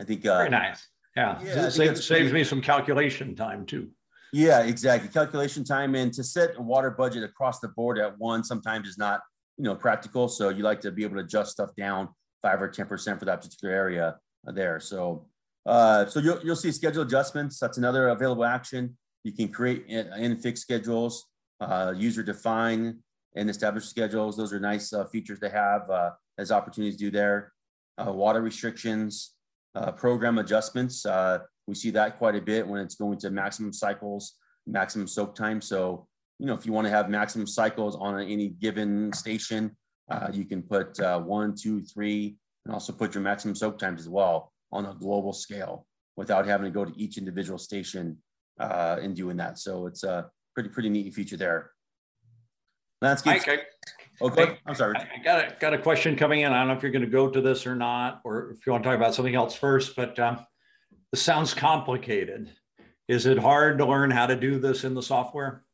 I 0.00 0.04
think. 0.04 0.26
Uh, 0.26 0.38
Very 0.38 0.50
nice. 0.50 0.88
Yeah. 1.16 1.40
yeah 1.42 1.66
it 1.66 1.70
saves, 1.72 2.06
saves 2.06 2.32
me 2.32 2.44
some 2.44 2.62
calculation 2.62 3.34
time 3.34 3.66
too. 3.66 3.90
Yeah, 4.32 4.62
exactly. 4.62 5.08
Calculation 5.08 5.64
time 5.64 5.94
and 5.94 6.12
to 6.14 6.24
set 6.24 6.56
a 6.56 6.62
water 6.62 6.90
budget 6.90 7.24
across 7.24 7.60
the 7.60 7.68
board 7.68 7.98
at 7.98 8.16
one 8.18 8.44
sometimes 8.44 8.88
is 8.88 8.96
not, 8.96 9.20
you 9.56 9.64
know, 9.64 9.74
practical. 9.74 10.28
So 10.28 10.50
you 10.50 10.62
like 10.62 10.80
to 10.82 10.92
be 10.92 11.04
able 11.04 11.16
to 11.16 11.22
adjust 11.22 11.52
stuff 11.52 11.70
down 11.76 12.08
five 12.40 12.62
or 12.62 12.68
10% 12.68 13.18
for 13.18 13.24
that 13.24 13.42
particular 13.42 13.74
area 13.74 14.16
there. 14.44 14.78
So, 14.80 15.26
uh, 15.66 16.06
so 16.06 16.20
you'll, 16.20 16.40
you'll 16.44 16.56
see 16.56 16.72
schedule 16.72 17.02
adjustments. 17.02 17.58
That's 17.58 17.76
another 17.76 18.08
available 18.08 18.44
action. 18.44 18.96
You 19.24 19.32
can 19.32 19.48
create 19.48 19.84
and 19.88 20.40
fix 20.40 20.60
schedules, 20.60 21.26
uh, 21.60 21.92
user 21.96 22.22
define 22.22 23.00
and 23.36 23.50
establish 23.50 23.84
schedules. 23.84 24.36
Those 24.36 24.52
are 24.52 24.60
nice 24.60 24.92
uh, 24.92 25.04
features 25.06 25.40
to 25.40 25.50
have 25.50 25.90
uh, 25.90 26.10
as 26.38 26.50
opportunities 26.50 26.96
do 26.96 27.10
there. 27.10 27.52
Uh, 27.98 28.12
water 28.12 28.40
restrictions, 28.40 29.34
uh, 29.74 29.92
program 29.92 30.38
adjustments. 30.38 31.06
we 31.66 31.74
see 31.74 31.90
that 31.90 32.18
quite 32.18 32.34
a 32.34 32.40
bit 32.40 32.66
when 32.66 32.80
it's 32.80 32.94
going 32.94 33.18
to 33.18 33.30
maximum 33.30 33.72
cycles, 33.72 34.34
maximum 34.66 35.06
soak 35.06 35.34
time. 35.34 35.60
So, 35.60 36.06
you 36.38 36.46
know, 36.46 36.54
if 36.54 36.66
you 36.66 36.72
want 36.72 36.86
to 36.86 36.90
have 36.90 37.08
maximum 37.08 37.46
cycles 37.46 37.96
on 37.96 38.20
any 38.20 38.48
given 38.48 39.12
station, 39.12 39.76
uh, 40.10 40.28
you 40.32 40.44
can 40.44 40.62
put 40.62 40.98
uh, 41.00 41.20
one, 41.20 41.54
two, 41.54 41.82
three, 41.82 42.36
and 42.64 42.74
also 42.74 42.92
put 42.92 43.14
your 43.14 43.22
maximum 43.22 43.54
soak 43.54 43.78
times 43.78 44.00
as 44.00 44.08
well 44.08 44.52
on 44.72 44.86
a 44.86 44.94
global 44.94 45.32
scale 45.32 45.86
without 46.16 46.46
having 46.46 46.64
to 46.64 46.70
go 46.70 46.84
to 46.84 46.92
each 47.00 47.16
individual 47.16 47.58
station 47.58 48.18
uh, 48.58 48.96
in 49.00 49.14
doing 49.14 49.36
that. 49.36 49.58
So 49.58 49.86
it's 49.86 50.04
a 50.04 50.28
pretty, 50.54 50.68
pretty 50.68 50.88
neat 50.88 51.14
feature 51.14 51.36
there. 51.36 51.70
Landscape. 53.00 53.42
Mike, 53.46 53.66
I, 54.20 54.24
okay, 54.24 54.58
I'm 54.66 54.74
sorry. 54.74 54.96
I 54.96 55.22
got 55.22 55.38
a, 55.44 55.56
got 55.58 55.74
a 55.74 55.78
question 55.78 56.16
coming 56.16 56.40
in. 56.40 56.52
I 56.52 56.58
don't 56.58 56.68
know 56.68 56.74
if 56.74 56.82
you're 56.82 56.92
going 56.92 57.04
to 57.04 57.10
go 57.10 57.28
to 57.28 57.40
this 57.40 57.66
or 57.66 57.74
not, 57.74 58.20
or 58.24 58.50
if 58.50 58.66
you 58.66 58.72
want 58.72 58.84
to 58.84 58.90
talk 58.90 58.96
about 58.96 59.14
something 59.14 59.34
else 59.34 59.54
first, 59.54 59.96
but 59.96 60.18
um, 60.18 60.44
this 61.12 61.22
sounds 61.22 61.54
complicated. 61.54 62.50
Is 63.08 63.26
it 63.26 63.38
hard 63.38 63.78
to 63.78 63.86
learn 63.86 64.10
how 64.10 64.26
to 64.26 64.36
do 64.36 64.58
this 64.58 64.84
in 64.84 64.94
the 64.94 65.02
software? 65.02 65.64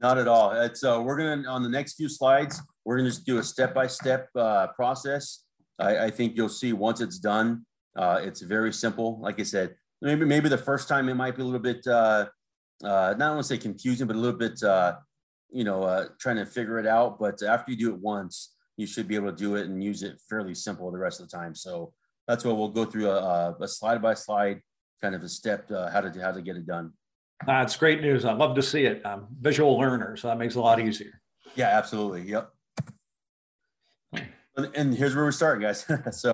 Not 0.00 0.18
at 0.18 0.28
all. 0.28 0.52
It's 0.52 0.84
uh, 0.84 1.00
we're 1.04 1.16
gonna 1.16 1.48
on 1.48 1.62
the 1.62 1.68
next 1.68 1.94
few 1.94 2.08
slides. 2.08 2.60
We're 2.84 2.96
gonna 2.96 3.08
just 3.08 3.24
do 3.24 3.38
a 3.38 3.42
step-by-step 3.42 4.28
uh, 4.36 4.68
process. 4.68 5.44
I, 5.78 6.06
I, 6.06 6.10
think 6.10 6.36
you'll 6.36 6.48
see 6.48 6.72
once 6.72 7.00
it's 7.00 7.18
done, 7.18 7.64
uh, 7.96 8.20
it's 8.22 8.40
very 8.40 8.72
simple. 8.72 9.20
Like 9.20 9.38
I 9.38 9.44
said, 9.44 9.76
maybe 10.00 10.24
maybe 10.24 10.48
the 10.48 10.58
first 10.58 10.88
time 10.88 11.08
it 11.08 11.14
might 11.14 11.36
be 11.36 11.42
a 11.42 11.44
little 11.44 11.60
bit 11.60 11.86
uh, 11.86 12.26
uh, 12.84 13.14
not 13.16 13.34
want 13.34 13.38
to 13.38 13.44
say 13.44 13.58
confusing, 13.58 14.06
but 14.06 14.16
a 14.16 14.18
little 14.18 14.38
bit 14.38 14.62
uh, 14.62 14.96
you 15.52 15.64
know 15.64 15.82
uh, 15.82 16.06
trying 16.18 16.36
to 16.36 16.46
figure 16.46 16.78
it 16.78 16.86
out. 16.86 17.18
But 17.18 17.42
after 17.42 17.72
you 17.72 17.78
do 17.78 17.90
it 17.90 18.00
once, 18.00 18.54
you 18.76 18.86
should 18.86 19.08
be 19.08 19.14
able 19.14 19.30
to 19.30 19.36
do 19.36 19.56
it 19.56 19.66
and 19.66 19.82
use 19.82 20.02
it 20.02 20.20
fairly 20.28 20.54
simple 20.54 20.90
the 20.90 20.98
rest 20.98 21.20
of 21.20 21.28
the 21.28 21.36
time. 21.36 21.54
So 21.54 21.92
that's 22.26 22.44
what 22.44 22.56
we'll 22.56 22.68
go 22.68 22.84
through 22.84 23.10
a, 23.10 23.56
a 23.60 23.68
slide 23.68 24.00
by 24.00 24.14
slide 24.14 24.60
kind 25.02 25.14
of 25.14 25.22
a 25.22 25.28
step 25.28 25.70
uh, 25.70 25.90
how 25.90 26.00
to 26.00 26.20
how 26.20 26.32
to 26.32 26.40
get 26.40 26.56
it 26.56 26.66
done. 26.66 26.92
That's 27.44 27.76
great 27.76 28.00
news. 28.00 28.24
I 28.24 28.32
love 28.32 28.54
to 28.54 28.62
see 28.62 28.84
it. 28.84 29.02
I'm 29.04 29.26
visual 29.40 29.76
learner, 29.76 30.16
so 30.16 30.28
that 30.28 30.38
makes 30.38 30.54
it 30.54 30.58
a 30.58 30.62
lot 30.62 30.80
easier. 30.80 31.20
Yeah, 31.56 31.76
absolutely. 31.76 32.22
Yep. 32.22 32.50
And 34.74 34.94
here's 34.94 35.16
where 35.16 35.24
we 35.24 35.32
start, 35.32 35.60
guys. 35.60 35.86
so 36.12 36.32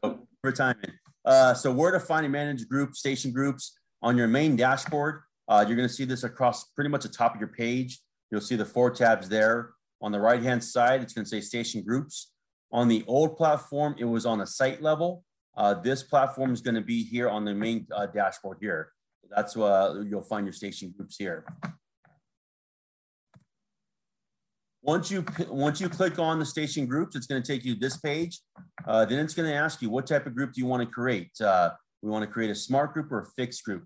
timing. 0.54 0.92
Uh, 1.24 1.54
so 1.54 1.72
where 1.72 1.92
to 1.92 2.00
find 2.00 2.24
and 2.24 2.32
manage 2.32 2.68
group 2.68 2.94
station 2.94 3.32
groups 3.32 3.78
on 4.02 4.16
your 4.16 4.28
main 4.28 4.56
dashboard. 4.56 5.22
Uh, 5.48 5.64
you're 5.66 5.76
going 5.76 5.88
to 5.88 5.94
see 5.94 6.04
this 6.04 6.24
across 6.24 6.64
pretty 6.72 6.90
much 6.90 7.02
the 7.02 7.08
top 7.08 7.34
of 7.34 7.40
your 7.40 7.48
page. 7.48 8.00
You'll 8.30 8.40
see 8.40 8.56
the 8.56 8.64
four 8.64 8.90
tabs 8.90 9.28
there. 9.28 9.70
On 10.00 10.12
the 10.12 10.20
right-hand 10.20 10.62
side, 10.62 11.02
it's 11.02 11.12
going 11.12 11.24
to 11.24 11.28
say 11.28 11.40
station 11.40 11.82
groups. 11.82 12.32
On 12.70 12.86
the 12.86 13.04
old 13.06 13.36
platform, 13.36 13.94
it 13.98 14.04
was 14.04 14.26
on 14.26 14.40
a 14.40 14.46
site 14.46 14.82
level. 14.82 15.24
Uh, 15.56 15.74
this 15.74 16.02
platform 16.02 16.52
is 16.52 16.60
going 16.60 16.74
to 16.74 16.82
be 16.82 17.02
here 17.02 17.28
on 17.28 17.44
the 17.44 17.54
main 17.54 17.86
uh, 17.94 18.06
dashboard 18.06 18.58
here. 18.60 18.92
That's 19.34 19.56
where 19.56 20.02
you'll 20.02 20.22
find 20.22 20.46
your 20.46 20.52
station 20.52 20.94
groups 20.96 21.16
here. 21.16 21.44
Once 24.82 25.10
you 25.10 25.24
once 25.50 25.80
you 25.80 25.88
click 25.88 26.18
on 26.18 26.38
the 26.38 26.46
station 26.46 26.86
groups, 26.86 27.16
it's 27.16 27.26
going 27.26 27.42
to 27.42 27.46
take 27.46 27.64
you 27.64 27.74
to 27.74 27.80
this 27.80 27.96
page. 27.98 28.40
Uh, 28.86 29.04
then 29.04 29.18
it's 29.18 29.34
going 29.34 29.48
to 29.48 29.54
ask 29.54 29.82
you 29.82 29.90
what 29.90 30.06
type 30.06 30.26
of 30.26 30.34
group 30.34 30.52
do 30.52 30.60
you 30.60 30.66
want 30.66 30.82
to 30.82 30.88
create. 30.88 31.30
Uh, 31.40 31.70
we 32.00 32.10
want 32.10 32.22
to 32.22 32.30
create 32.30 32.50
a 32.50 32.54
smart 32.54 32.94
group 32.94 33.10
or 33.10 33.20
a 33.20 33.26
fixed 33.36 33.64
group. 33.64 33.84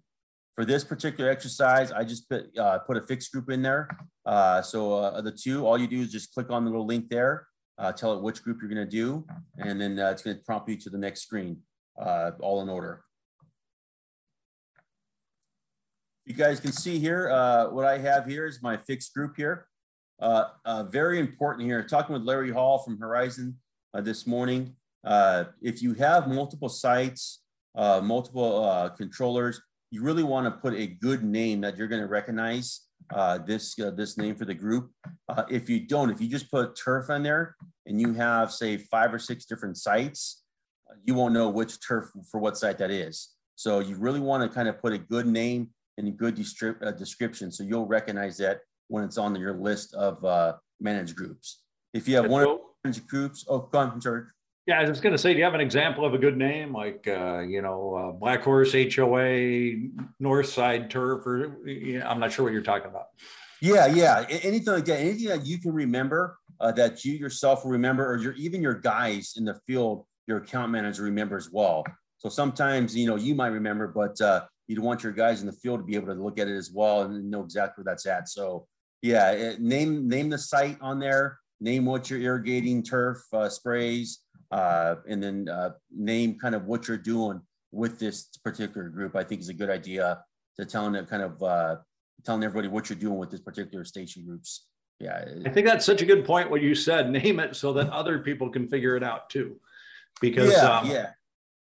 For 0.55 0.65
this 0.65 0.85
particular 0.85 1.31
exercise, 1.31 1.93
I 1.93 2.05
just 2.05 2.29
put 2.29 2.57
uh, 2.59 2.79
put 2.81 2.97
a 2.97 3.03
fixed 3.03 3.33
group 3.33 3.51
in 3.51 3.63
there. 3.63 3.89
Uh, 4.27 4.61
so 4.61 4.95
uh, 4.95 5.21
the 5.21 5.33
two, 5.33 5.67
all 5.67 5.79
you 5.79 5.87
do 5.87 6.01
is 6.01 6.13
just 6.13 6.35
click 6.35 6.51
on 6.51 6.65
the 6.65 6.71
little 6.71 6.87
link 6.87 7.09
there, 7.09 7.47
uh, 7.79 7.93
tell 7.93 8.13
it 8.15 8.23
which 8.23 8.43
group 8.43 8.59
you're 8.61 8.69
to 8.69 8.85
do, 8.85 9.27
and 9.59 9.81
then 9.81 9.99
it's 9.99 10.23
going 10.23 10.37
to 10.37 10.43
prompt 10.45 10.69
you 10.69 10.77
to 10.77 10.91
the 10.91 10.99
next 10.99 11.23
screen, 11.23 11.59
all 11.97 12.61
in 12.61 12.69
order. 12.69 13.03
You 16.25 16.35
guys 16.35 16.61
can 16.61 16.71
see 16.71 17.01
here, 17.01 17.31
uh, 17.31 17.71
what 17.71 17.85
I 17.85 17.99
have 17.99 18.27
here 18.27 18.47
is 18.47 18.63
my 18.63 18.77
fixed 18.77 19.13
group 19.13 19.37
here. 19.37 19.67
Uh, 20.21 20.45
uh, 20.65 20.85
very 20.85 21.19
important 21.19 21.67
here, 21.67 21.83
talking 21.83 22.13
with 22.13 22.23
Larry 22.23 22.53
Hall 22.53 22.79
from 22.79 22.97
Horizon 22.97 23.59
uh, 23.93 24.01
this 24.01 24.25
morning. 24.25 24.77
Uh, 25.05 25.45
if 25.61 25.83
you 25.83 25.95
have 25.95 26.29
multiple 26.29 26.69
sites, 26.69 27.43
uh, 27.75 28.01
multiple 28.01 28.89
controllers, 28.97 29.61
you 29.93 30.03
really 30.03 30.23
want 30.23 30.47
to 30.47 30.51
put 30.51 30.73
a 30.73 30.87
good 30.87 31.23
name 31.23 31.61
that 31.61 31.77
you're 31.77 31.87
going 31.87 32.01
to 32.01 32.09
recognize 32.09 32.81
this, 33.47 33.75
this 33.75 34.17
name 34.17 34.35
for 34.35 34.47
the 34.47 34.55
group. 34.55 34.91
if 35.51 35.69
you 35.69 35.81
don't, 35.81 36.11
if 36.11 36.19
you 36.19 36.29
just 36.29 36.51
put 36.51 36.75
turf 36.75 37.11
on 37.11 37.23
there 37.23 37.55
and 37.85 38.01
you 38.01 38.15
have 38.15 38.51
say 38.51 38.79
five 38.79 39.13
or 39.13 39.19
six 39.19 39.45
different 39.45 39.77
sites, 39.77 40.43
you 41.05 41.13
won't 41.13 41.35
know 41.35 41.51
which 41.51 41.87
turf 41.87 42.11
for 42.31 42.41
what 42.41 42.57
site 42.57 42.79
that 42.79 42.91
is. 42.91 43.35
So 43.55 43.81
you 43.81 43.97
really 43.97 44.19
want 44.19 44.43
to 44.43 44.55
kind 44.55 44.67
of 44.67 44.81
put 44.81 44.95
a 44.95 44.99
good 44.99 45.27
name 45.27 45.69
and 45.99 46.09
a 46.09 46.11
good 46.11 46.39
uh, 46.39 46.91
description. 46.93 47.53
So 47.53 47.63
you'll 47.63 47.87
recognize 47.87 48.39
that 48.39 48.61
when 48.89 49.05
it's 49.05 49.19
on 49.19 49.37
your 49.37 49.55
list 49.55 49.95
of 49.95 50.25
uh, 50.25 50.55
managed 50.81 51.17
groups. 51.17 51.63
If 51.93 52.09
you 52.09 52.17
have 52.17 52.31
one 52.31 52.45
of 52.45 52.59
managed 52.83 53.07
groups, 53.09 53.45
oh, 53.47 53.69
go 53.71 53.79
on, 53.79 53.91
I'm 53.91 54.01
sorry. 54.01 54.25
Yeah, 54.67 54.81
I 54.81 54.89
was 54.89 55.01
going 55.01 55.13
to 55.13 55.19
say, 55.19 55.33
do 55.33 55.39
you 55.39 55.45
have 55.45 55.55
an 55.55 55.61
example 55.61 56.05
of 56.05 56.15
a 56.15 56.19
good 56.19 56.37
name 56.37 56.73
like, 56.73 57.09
uh, 57.09 57.41
you 57.41 57.63
know, 57.63 57.95
uh, 57.95 58.13
Black 58.13 58.43
Horse 58.43 58.73
HOA, 58.73 59.89
Northside 60.23 60.89
Turf, 60.89 61.27
or 61.27 61.59
I'm 62.07 62.21
not 62.21 62.31
sure 62.31 62.45
what 62.45 62.53
you're 62.53 62.63
talking 62.63 62.89
about. 62.89 63.07
Yeah, 63.61 63.87
yeah, 63.87 64.25
anything 64.29 64.73
like 64.73 64.85
that, 64.85 65.01
anything 65.01 65.29
that 65.29 65.47
you 65.47 65.59
can 65.59 65.73
remember 65.73 66.37
uh, 66.61 66.71
that 66.73 67.05
you 67.05 67.15
yourself 67.15 67.65
will 67.65 67.73
remember, 67.73 68.09
or 68.09 68.19
your 68.19 68.35
even 68.35 68.63
your 68.63 68.75
guys 68.75 69.35
in 69.37 69.45
the 69.45 69.59
field, 69.67 70.07
your 70.29 70.39
account 70.39 70.71
manager 70.71 71.37
as 71.37 71.51
well. 71.51 71.85
So 72.19 72.29
sometimes, 72.29 72.97
you 72.97 73.07
know, 73.09 73.17
you 73.17 73.35
might 73.35 73.49
remember, 73.49 73.89
but 73.89 74.21
uh, 74.21 74.45
you'd 74.69 74.79
want 74.79 75.03
your 75.03 75.13
guys 75.13 75.41
in 75.41 75.47
the 75.47 75.53
field 75.53 75.81
to 75.81 75.85
be 75.85 75.97
able 75.97 76.15
to 76.15 76.21
look 76.21 76.39
at 76.39 76.47
it 76.47 76.57
as 76.57 76.71
well 76.73 77.03
and 77.03 77.29
know 77.29 77.43
exactly 77.43 77.83
where 77.83 77.93
that's 77.93 78.07
at. 78.07 78.29
So 78.29 78.67
yeah, 79.01 79.33
it, 79.33 79.61
name 79.61 80.09
name 80.09 80.31
the 80.31 80.39
site 80.39 80.79
on 80.81 81.01
there, 81.01 81.39
name 81.61 81.85
what 81.85 82.09
you're 82.09 82.21
irrigating, 82.21 82.83
turf 82.83 83.19
uh, 83.33 83.49
sprays, 83.49 84.21
uh, 84.53 84.97
and 85.09 85.23
then 85.23 85.49
uh, 85.49 85.71
name 85.91 86.39
kind 86.39 86.55
of 86.55 86.67
what 86.67 86.87
you're 86.87 86.97
doing 86.97 87.41
with 87.73 87.99
this 87.99 88.29
particular 88.45 88.89
group. 88.91 89.17
I 89.17 89.25
think 89.25 89.41
is 89.41 89.49
a 89.49 89.55
good 89.55 89.71
idea 89.71 90.23
to 90.59 90.67
telling 90.67 90.95
it 90.95 91.09
kind 91.09 91.23
of 91.23 91.43
uh, 91.43 91.77
telling 92.25 92.45
everybody 92.45 92.69
what 92.69 92.89
you're 92.89 92.99
doing 92.99 93.19
with 93.19 93.31
this 93.31 93.41
particular 93.41 93.85
station 93.85 94.25
groups. 94.27 94.67
Yeah, 95.01 95.25
I 95.45 95.49
think 95.49 95.67
that's 95.67 95.87
such 95.87 96.03
a 96.03 96.07
good 96.07 96.25
point. 96.25 96.51
What 96.51 96.63
you 96.63 96.75
said, 96.75 97.11
name 97.11 97.41
it 97.41 97.57
so 97.57 97.73
that 97.73 97.91
other 97.91 98.19
people 98.21 98.51
can 98.51 98.69
figure 98.69 98.95
it 98.97 99.03
out 99.03 99.31
too, 99.31 99.59
because 100.21 100.53
yeah, 100.53 100.79
um, 100.79 100.87
yeah 100.89 101.11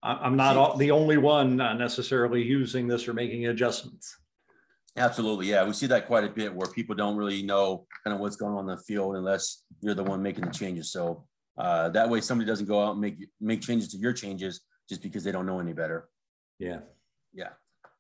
I'm 0.03 0.37
not 0.37 0.77
the 0.79 0.91
only 0.91 1.17
one 1.17 1.57
necessarily 1.57 2.43
using 2.43 2.87
this 2.87 3.09
or 3.09 3.15
making 3.15 3.47
adjustments. 3.47 4.19
Absolutely, 4.97 5.47
yeah, 5.47 5.65
we 5.65 5.73
see 5.73 5.87
that 5.87 6.07
quite 6.07 6.25
a 6.25 6.29
bit 6.29 6.55
where 6.55 6.69
people 6.69 6.95
don't 6.95 7.17
really 7.17 7.43
know 7.43 7.87
kind 8.05 8.15
of 8.15 8.21
what's 8.21 8.37
going 8.37 8.55
on 8.55 8.69
in 8.69 8.77
the 8.77 8.83
field 8.83 9.17
unless 9.17 9.63
you're 9.81 9.95
the 9.95 10.05
one 10.05 10.23
making 10.23 10.45
the 10.45 10.51
changes. 10.51 10.93
So 10.93 11.25
uh, 11.57 11.89
that 11.91 12.09
way, 12.09 12.21
somebody 12.21 12.49
doesn't 12.49 12.67
go 12.67 12.83
out 12.83 12.93
and 12.93 13.01
make 13.01 13.29
make 13.41 13.61
changes 13.61 13.89
to 13.89 13.97
your 13.97 14.13
changes 14.13 14.61
just 14.89 15.03
because 15.03 15.25
they 15.25 15.33
don't 15.33 15.47
know 15.47 15.61
any 15.61 15.73
better. 15.73 16.09
Yeah, 16.59 16.81
yeah. 17.33 17.51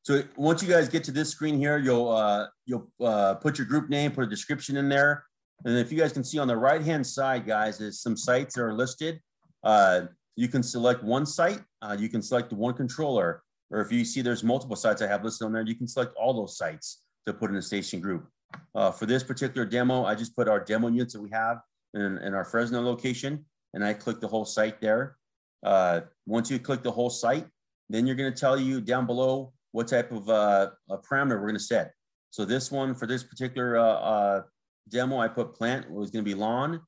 So 0.02 0.22
once 0.36 0.62
you 0.62 0.68
guys 0.68 0.88
get 0.88 1.02
to 1.04 1.12
this 1.12 1.30
screen 1.30 1.58
here, 1.58 1.78
you'll 1.78 2.10
uh, 2.10 2.46
you'll 2.66 2.90
uh, 3.02 3.34
put 3.34 3.58
your 3.58 3.66
group 3.66 3.88
name, 3.88 4.10
put 4.10 4.24
a 4.24 4.28
description 4.28 4.76
in 4.76 4.88
there, 4.88 5.24
and 5.64 5.78
if 5.78 5.92
you 5.92 5.98
guys 5.98 6.12
can 6.12 6.24
see 6.24 6.38
on 6.38 6.48
the 6.48 6.56
right 6.56 6.82
hand 6.82 7.06
side, 7.06 7.46
guys, 7.46 7.78
there's 7.78 8.00
some 8.00 8.16
sites 8.16 8.54
that 8.54 8.62
are 8.62 8.74
listed. 8.74 9.20
Uh, 9.62 10.02
you 10.36 10.48
can 10.48 10.62
select 10.62 11.02
one 11.02 11.24
site, 11.24 11.62
uh, 11.80 11.96
you 11.98 12.08
can 12.08 12.20
select 12.20 12.52
one 12.52 12.74
controller, 12.74 13.42
or 13.70 13.80
if 13.80 13.92
you 13.92 14.04
see 14.04 14.20
there's 14.20 14.42
multiple 14.42 14.76
sites 14.76 15.00
I 15.00 15.06
have 15.06 15.24
listed 15.24 15.46
on 15.46 15.52
there, 15.52 15.62
you 15.62 15.76
can 15.76 15.86
select 15.86 16.14
all 16.16 16.34
those 16.34 16.58
sites 16.58 17.02
to 17.26 17.32
put 17.32 17.50
in 17.50 17.56
a 17.56 17.62
station 17.62 18.00
group. 18.00 18.28
Uh, 18.74 18.90
for 18.90 19.06
this 19.06 19.22
particular 19.22 19.64
demo, 19.64 20.04
I 20.04 20.16
just 20.16 20.36
put 20.36 20.48
our 20.48 20.60
demo 20.60 20.88
units 20.88 21.14
that 21.14 21.22
we 21.22 21.30
have 21.30 21.58
in, 21.94 22.18
in 22.18 22.34
our 22.34 22.44
Fresno 22.44 22.82
location, 22.82 23.44
and 23.72 23.84
I 23.84 23.94
click 23.94 24.20
the 24.20 24.28
whole 24.28 24.44
site 24.44 24.80
there. 24.80 25.16
Uh, 25.64 26.00
once 26.26 26.50
you 26.50 26.58
click 26.58 26.82
the 26.82 26.90
whole 26.90 27.10
site, 27.10 27.46
then 27.88 28.06
you're 28.06 28.16
gonna 28.16 28.32
tell 28.32 28.58
you 28.58 28.80
down 28.80 29.06
below 29.06 29.52
what 29.72 29.88
type 29.88 30.12
of 30.12 30.28
uh, 30.28 30.70
parameter 30.90 31.40
we're 31.40 31.48
gonna 31.48 31.58
set. 31.58 31.92
So 32.30 32.44
this 32.44 32.70
one, 32.70 32.94
for 32.94 33.06
this 33.06 33.24
particular 33.24 33.78
uh, 33.78 33.82
uh, 33.82 34.42
demo, 34.88 35.18
I 35.18 35.28
put 35.28 35.54
plant, 35.54 35.90
was 35.90 36.10
gonna 36.10 36.22
be 36.22 36.34
lawn, 36.34 36.80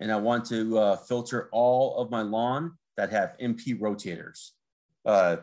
and 0.00 0.10
I 0.10 0.16
want 0.16 0.44
to 0.46 0.78
uh, 0.78 0.96
filter 0.96 1.48
all 1.52 1.96
of 1.96 2.10
my 2.10 2.22
lawn 2.22 2.72
that 2.96 3.10
have 3.10 3.36
MP 3.40 3.78
rotators. 3.78 4.50
Uh, 5.04 5.36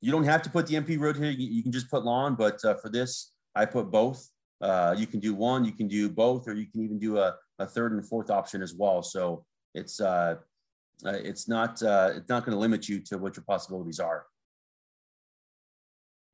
you 0.00 0.12
don't 0.12 0.24
have 0.24 0.42
to 0.42 0.50
put 0.50 0.66
the 0.66 0.74
MP 0.74 0.98
rotator, 0.98 1.34
you, 1.36 1.62
can 1.62 1.72
just 1.72 1.90
put 1.90 2.04
lawn, 2.04 2.34
but 2.34 2.60
for 2.60 2.88
this, 2.88 3.32
I 3.54 3.66
put 3.66 3.90
both. 3.90 4.30
You 4.62 5.06
can 5.06 5.20
do 5.20 5.34
one, 5.34 5.64
you 5.64 5.72
can 5.72 5.88
do 5.88 6.08
both, 6.08 6.48
or 6.48 6.54
you 6.54 6.66
can 6.66 6.82
even 6.82 6.98
do 6.98 7.18
a, 7.18 7.34
a 7.60 7.66
third 7.66 7.92
and 7.92 8.04
fourth 8.04 8.30
option 8.30 8.62
as 8.62 8.74
well. 8.74 9.02
So 9.02 9.44
it's 9.74 10.00
uh, 10.00 10.36
uh, 11.04 11.10
it's 11.12 11.48
not 11.48 11.82
uh, 11.82 12.12
it's 12.16 12.28
not 12.28 12.44
going 12.44 12.54
to 12.54 12.60
limit 12.60 12.88
you 12.88 13.00
to 13.00 13.18
what 13.18 13.36
your 13.36 13.44
possibilities 13.46 14.00
are. 14.00 14.26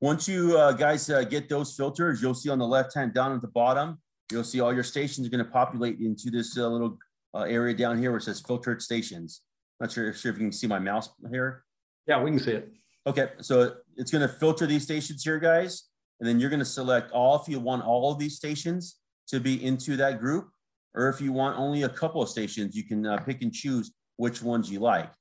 Once 0.01 0.29
you 0.29 0.57
uh, 0.59 0.73
guys 0.73 1.09
uh, 1.09 1.25
get 1.25 1.49
those 1.49 1.75
filters, 1.75 2.21
you'll 2.21 2.35
see 2.35 2.51
on 2.51 2.59
the 2.59 2.67
left 2.67 2.95
hand 2.95 3.15
down 3.15 3.33
at 3.33 3.41
the 3.41 3.49
bottom, 3.49 3.99
you'll 4.31 4.45
see 4.45 4.61
all 4.61 4.73
your 4.73 4.85
stations 4.85 5.27
are 5.27 5.31
going 5.31 5.45
to 5.45 5.51
populate 5.51 5.99
into 6.01 6.31
this 6.31 6.59
uh, 6.59 6.69
little 6.69 6.99
uh, 7.35 7.41
area 7.41 7.75
down 7.75 7.99
here 7.99 8.11
where 8.11 8.19
it 8.19 8.23
says 8.23 8.41
filtered 8.41 8.83
stations. 8.83 9.43
Not 9.81 9.93
sure, 9.93 10.13
sure 10.13 10.33
if 10.33 10.39
you 10.39 10.45
can 10.45 10.53
see 10.53 10.67
my 10.67 10.79
mouse 10.79 11.09
here. 11.31 11.65
Yeah, 12.07 12.23
we 12.23 12.31
can 12.31 12.41
see 12.41 12.53
it. 12.53 12.73
Okay, 13.07 13.31
so 13.41 13.77
it's 13.97 14.11
going 14.11 14.27
to 14.27 14.29
filter 14.29 14.67
these 14.67 14.83
stations 14.83 15.23
here, 15.23 15.39
guys, 15.39 15.85
and 16.21 16.29
then 16.29 16.41
you're 16.41 16.51
going 16.51 16.61
to 16.61 16.65
select 16.65 17.13
all 17.13 17.41
if 17.41 17.49
you 17.49 17.61
want 17.61 17.85
all 17.85 18.13
of 18.13 18.19
these 18.19 18.37
stations 18.37 18.97
to 19.29 19.41
be 19.41 19.65
into 19.65 19.97
that 19.97 20.21
group, 20.21 20.51
or 20.97 21.09
if 21.09 21.21
you 21.21 21.33
want 21.33 21.59
only 21.59 21.83
a 21.83 21.89
couple 21.89 22.23
of 22.23 22.29
stations, 22.29 22.75
you 22.75 22.83
can 22.83 23.07
uh, 23.07 23.19
pick 23.19 23.43
and 23.43 23.53
choose 23.53 23.93
which 24.17 24.43
ones 24.43 24.71
you 24.71 24.81
like. 24.81 25.13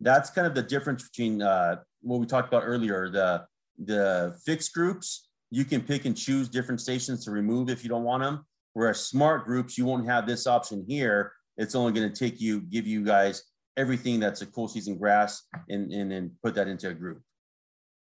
That's 0.00 0.30
kind 0.30 0.46
of 0.46 0.54
the 0.54 0.62
difference 0.62 1.08
between 1.08 1.42
uh, 1.42 1.76
what 2.00 2.20
we 2.20 2.26
talked 2.26 2.48
about 2.48 2.62
earlier. 2.64 3.10
The 3.10 3.44
the 3.84 4.38
fixed 4.46 4.72
groups, 4.72 5.28
you 5.50 5.64
can 5.64 5.80
pick 5.80 6.04
and 6.04 6.16
choose 6.16 6.48
different 6.48 6.80
stations 6.80 7.24
to 7.24 7.32
remove 7.32 7.68
if 7.68 7.82
you 7.82 7.90
don't 7.90 8.04
want 8.04 8.22
them. 8.22 8.46
Whereas 8.74 9.04
smart 9.04 9.44
groups, 9.44 9.76
you 9.76 9.84
won't 9.84 10.06
have 10.06 10.26
this 10.26 10.46
option 10.46 10.84
here. 10.88 11.32
It's 11.56 11.74
only 11.74 11.92
going 11.92 12.12
to 12.12 12.16
take 12.16 12.40
you, 12.40 12.60
give 12.60 12.86
you 12.86 13.04
guys 13.04 13.42
everything 13.76 14.20
that's 14.20 14.42
a 14.42 14.46
cool 14.46 14.68
season 14.68 14.96
grass 14.96 15.42
and, 15.68 15.92
and 15.92 16.10
then 16.10 16.32
put 16.42 16.54
that 16.54 16.68
into 16.68 16.88
a 16.88 16.94
group. 16.94 17.20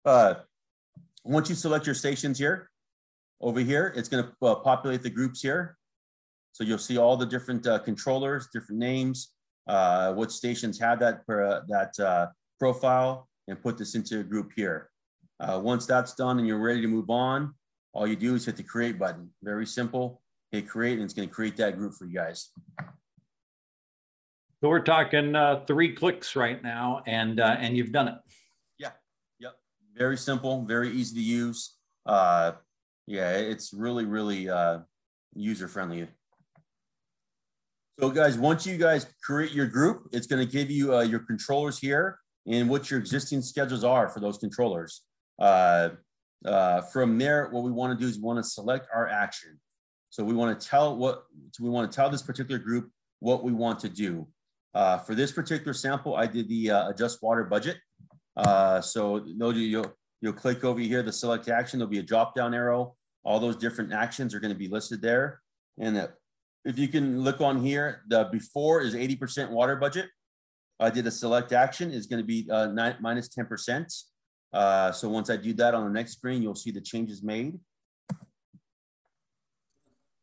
Uh, 0.05 0.35
once 1.25 1.49
you 1.49 1.55
select 1.55 1.87
your 1.87 1.95
stations 1.95 2.39
here, 2.39 2.71
over 3.41 3.61
here, 3.61 3.93
it's 3.97 4.09
going 4.09 4.25
to 4.25 4.47
uh, 4.47 4.55
populate 4.57 5.03
the 5.03 5.11
groups 5.11 5.41
here. 5.41 5.77
So 6.53 6.65
you'll 6.65 6.79
see 6.79 6.99
all 6.99 7.17
the 7.17 7.27
different 7.27 7.67
uh, 7.67 7.79
controllers, 7.81 8.49
different 8.53 8.79
names, 8.79 9.33
uh, 9.67 10.12
what 10.12 10.31
stations 10.31 10.79
have 10.79 11.01
that, 11.01 11.23
uh, 11.29 11.61
that 11.69 11.99
uh, 11.99 12.27
profile 12.61 13.29
and 13.49 13.61
put 13.61 13.79
this 13.79 13.95
into 13.95 14.21
a 14.21 14.23
group 14.23 14.53
here. 14.55 14.91
Uh, 15.41 15.61
once 15.62 15.87
that's 15.87 16.15
done 16.15 16.38
and 16.38 16.47
you're 16.47 16.59
ready 16.59 16.81
to 16.81 16.88
move 16.88 17.11
on, 17.11 17.55
all 17.93 18.07
you 18.07 18.17
do 18.17 18.35
is 18.35 18.47
hit 18.47 18.57
the 18.57 18.62
create 18.62 18.99
button. 18.99 19.31
Very 19.43 19.67
simple. 19.67 20.23
Hit 20.51 20.69
create 20.69 20.95
and 20.95 21.03
it's 21.03 21.15
going 21.15 21.29
to 21.29 21.35
create 21.35 21.57
that 21.57 21.77
group 21.77 21.95
for 21.95 22.05
you 22.05 22.15
guys. 22.15 22.51
So 24.62 24.69
we're 24.69 24.81
talking 24.81 25.35
uh, 25.35 25.65
three 25.67 25.93
clicks 25.93 26.37
right 26.37 26.62
now, 26.62 27.03
and 27.07 27.41
uh, 27.41 27.57
and 27.59 27.77
you've 27.77 27.91
done 27.91 28.07
it. 28.07 28.15
Yeah. 28.79 28.91
Yep. 29.41 29.55
Very 29.97 30.17
simple. 30.17 30.65
Very 30.65 30.91
easy 30.93 31.17
to 31.17 31.21
use. 31.21 31.75
Uh, 32.07 32.53
yeah, 33.09 33.33
it's 33.33 33.75
really 33.75 34.05
really 34.05 34.49
uh, 34.49 34.79
user 35.35 35.67
friendly. 35.67 36.07
So 38.01 38.11
guys, 38.11 38.39
once 38.39 38.67
you 38.67 38.79
guys 38.79 39.07
create 39.23 39.53
your 39.53 39.67
group, 39.67 40.09
it's 40.13 40.27
going 40.27 40.45
to 40.45 40.51
give 40.51 40.71
you 40.71 40.95
uh, 40.95 41.03
your 41.03 41.21
controllers 41.21 41.79
here 41.79 42.19
and 42.47 42.69
what 42.69 42.91
your 42.91 42.99
existing 42.99 43.43
schedules 43.43 43.85
are 43.85 44.09
for 44.09 44.19
those 44.19 44.39
controllers. 44.39 45.03
Uh, 45.39 45.91
uh, 46.45 46.81
from 46.81 47.19
there, 47.19 47.49
what 47.51 47.63
we 47.63 47.71
want 47.71 47.97
to 47.97 48.03
do 48.03 48.09
is 48.09 48.17
we 48.17 48.25
want 48.25 48.43
to 48.43 48.49
select 48.49 48.89
our 48.95 49.09
action. 49.09 49.61
So 50.09 50.25
we 50.25 50.35
want 50.35 50.59
to 50.59 50.67
tell 50.67 50.97
what 50.97 51.25
we 51.61 51.69
want 51.69 51.91
to 51.91 51.95
tell 51.95 52.09
this 52.11 52.23
particular 52.23 52.59
group 52.59 52.91
what 53.21 53.45
we 53.45 53.53
want 53.53 53.79
to 53.81 53.89
do. 53.89 54.27
Uh, 54.75 54.99
for 54.99 55.15
this 55.15 55.31
particular 55.31 55.75
sample, 55.75 56.17
I 56.17 56.27
did 56.27 56.49
the 56.49 56.71
uh, 56.71 56.89
adjust 56.89 57.23
water 57.23 57.45
budget. 57.45 57.77
Uh, 58.37 58.81
so 58.81 59.23
you'll, 59.25 59.87
you'll 60.21 60.33
click 60.33 60.65
over 60.65 60.81
here, 60.81 61.03
the 61.03 61.13
select 61.13 61.49
action, 61.49 61.79
there'll 61.79 61.91
be 61.91 61.99
a 61.99 62.03
drop 62.03 62.35
down 62.35 62.55
arrow. 62.55 62.97
All 63.23 63.39
those 63.39 63.57
different 63.57 63.93
actions 63.93 64.35
are 64.35 64.41
gonna 64.41 64.55
be 64.55 64.69
listed 64.69 65.03
there. 65.03 65.41
And 65.79 65.97
uh, 65.97 66.09
if 66.64 66.79
you 66.79 66.88
can 66.88 67.22
look 67.22 67.40
on 67.40 67.62
here, 67.64 68.03
the 68.09 68.29
before 68.31 68.81
is 68.81 68.94
80% 68.94 69.51
water 69.51 69.77
budget. 69.77 70.09
I 70.79 70.90
did 70.90 71.07
a 71.07 71.11
select 71.11 71.53
action 71.53 71.90
is 71.90 72.07
gonna 72.07 72.22
be 72.22 72.48
uh, 72.51 72.66
nine, 72.66 72.96
minus 73.01 73.29
10%. 73.29 74.05
Uh, 74.53 74.92
so 74.92 75.09
once 75.09 75.31
I 75.31 75.37
do 75.37 75.53
that 75.55 75.75
on 75.75 75.85
the 75.85 75.90
next 75.90 76.12
screen, 76.12 76.42
you'll 76.42 76.55
see 76.55 76.70
the 76.70 76.81
changes 76.81 77.22
made. 77.22 77.59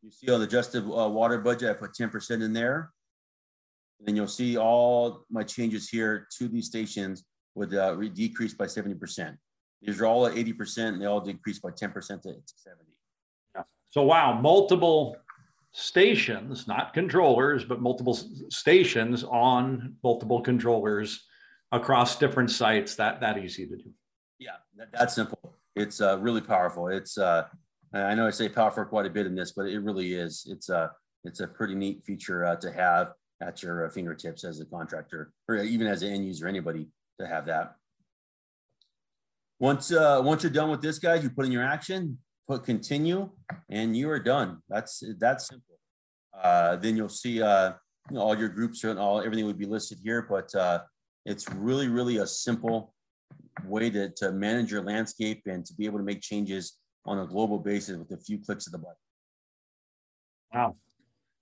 You 0.02 0.10
see 0.10 0.30
on 0.30 0.40
the 0.40 0.46
adjusted 0.46 0.84
uh, 0.84 1.08
water 1.08 1.38
budget, 1.38 1.70
I 1.70 1.74
put 1.74 1.92
10% 1.92 2.42
in 2.42 2.52
there. 2.52 2.90
And 3.98 4.08
then 4.08 4.16
you'll 4.16 4.28
see 4.28 4.56
all 4.56 5.24
my 5.30 5.42
changes 5.42 5.88
here 5.90 6.26
to 6.38 6.48
these 6.48 6.66
stations 6.66 7.24
would 7.54 7.74
uh, 7.74 7.94
decrease 7.96 8.54
by 8.54 8.64
70%. 8.64 9.36
These 9.82 10.00
are 10.00 10.06
all 10.06 10.26
at 10.26 10.34
80% 10.34 10.88
and 10.88 11.02
they 11.02 11.06
all 11.06 11.20
decreased 11.20 11.62
by 11.62 11.70
10% 11.70 11.92
to 11.94 11.94
70. 11.94 12.42
Yeah. 13.54 13.62
So 13.90 14.02
wow, 14.02 14.40
multiple 14.40 15.16
stations, 15.72 16.66
not 16.66 16.92
controllers, 16.92 17.64
but 17.64 17.80
multiple 17.80 18.14
stations 18.50 19.24
on 19.24 19.94
multiple 20.02 20.40
controllers 20.40 21.24
across 21.72 22.16
different 22.16 22.50
sites. 22.50 22.96
That 22.96 23.20
that 23.20 23.38
easy 23.38 23.66
to 23.66 23.76
do. 23.76 23.90
Yeah, 24.38 24.56
that, 24.76 24.88
that's 24.92 25.14
simple. 25.14 25.54
It's 25.76 26.00
uh, 26.00 26.18
really 26.18 26.40
powerful. 26.40 26.88
It's 26.88 27.18
uh, 27.18 27.44
I 27.92 28.14
know 28.14 28.26
I 28.26 28.30
say 28.30 28.48
powerful 28.48 28.84
quite 28.84 29.06
a 29.06 29.10
bit 29.10 29.26
in 29.26 29.34
this, 29.34 29.52
but 29.52 29.66
it 29.66 29.78
really 29.80 30.14
is. 30.14 30.46
It's 30.48 30.68
a 30.68 30.78
uh, 30.78 30.88
it's 31.24 31.40
a 31.40 31.46
pretty 31.46 31.74
neat 31.74 32.02
feature 32.04 32.44
uh, 32.44 32.56
to 32.56 32.72
have 32.72 33.12
at 33.42 33.62
your 33.62 33.86
uh, 33.86 33.90
fingertips 33.90 34.44
as 34.44 34.60
a 34.60 34.64
contractor 34.66 35.32
or 35.48 35.56
even 35.56 35.86
as 35.86 36.02
an 36.02 36.12
end 36.12 36.26
user, 36.26 36.46
anybody 36.46 36.88
to 37.18 37.26
have 37.26 37.46
that. 37.46 37.74
Once, 39.58 39.92
uh, 39.92 40.20
once 40.24 40.42
you're 40.42 40.52
done 40.52 40.70
with 40.70 40.80
this, 40.80 40.98
guys, 40.98 41.22
you 41.22 41.30
put 41.30 41.44
in 41.44 41.52
your 41.52 41.62
action, 41.62 42.18
put 42.50 42.64
continue, 42.64 43.30
and 43.68 43.96
you 43.96 44.10
are 44.10 44.18
done. 44.18 44.58
That's 44.68 45.02
that's 45.20 45.46
simple. 45.46 45.78
Uh, 46.34 46.76
then 46.76 46.96
you'll 46.96 47.08
see 47.08 47.40
uh, 47.40 47.72
you 48.08 48.16
know, 48.16 48.22
all 48.22 48.36
your 48.36 48.48
groups 48.48 48.82
and 48.82 48.98
all 48.98 49.20
everything 49.20 49.46
would 49.46 49.58
be 49.58 49.66
listed 49.66 49.98
here, 50.02 50.26
but 50.28 50.52
uh, 50.54 50.80
it's 51.24 51.48
really, 51.50 51.86
really 51.86 52.16
a 52.16 52.26
simple 52.26 52.92
way 53.64 53.88
to, 53.90 54.10
to 54.16 54.32
manage 54.32 54.72
your 54.72 54.82
landscape 54.82 55.42
and 55.46 55.64
to 55.66 55.74
be 55.74 55.86
able 55.86 55.98
to 55.98 56.04
make 56.04 56.20
changes 56.20 56.78
on 57.06 57.20
a 57.20 57.26
global 57.26 57.58
basis 57.58 57.96
with 57.96 58.10
a 58.10 58.20
few 58.20 58.38
clicks 58.38 58.66
of 58.66 58.72
the 58.72 58.78
button. 58.78 58.96
Wow, 60.52 60.76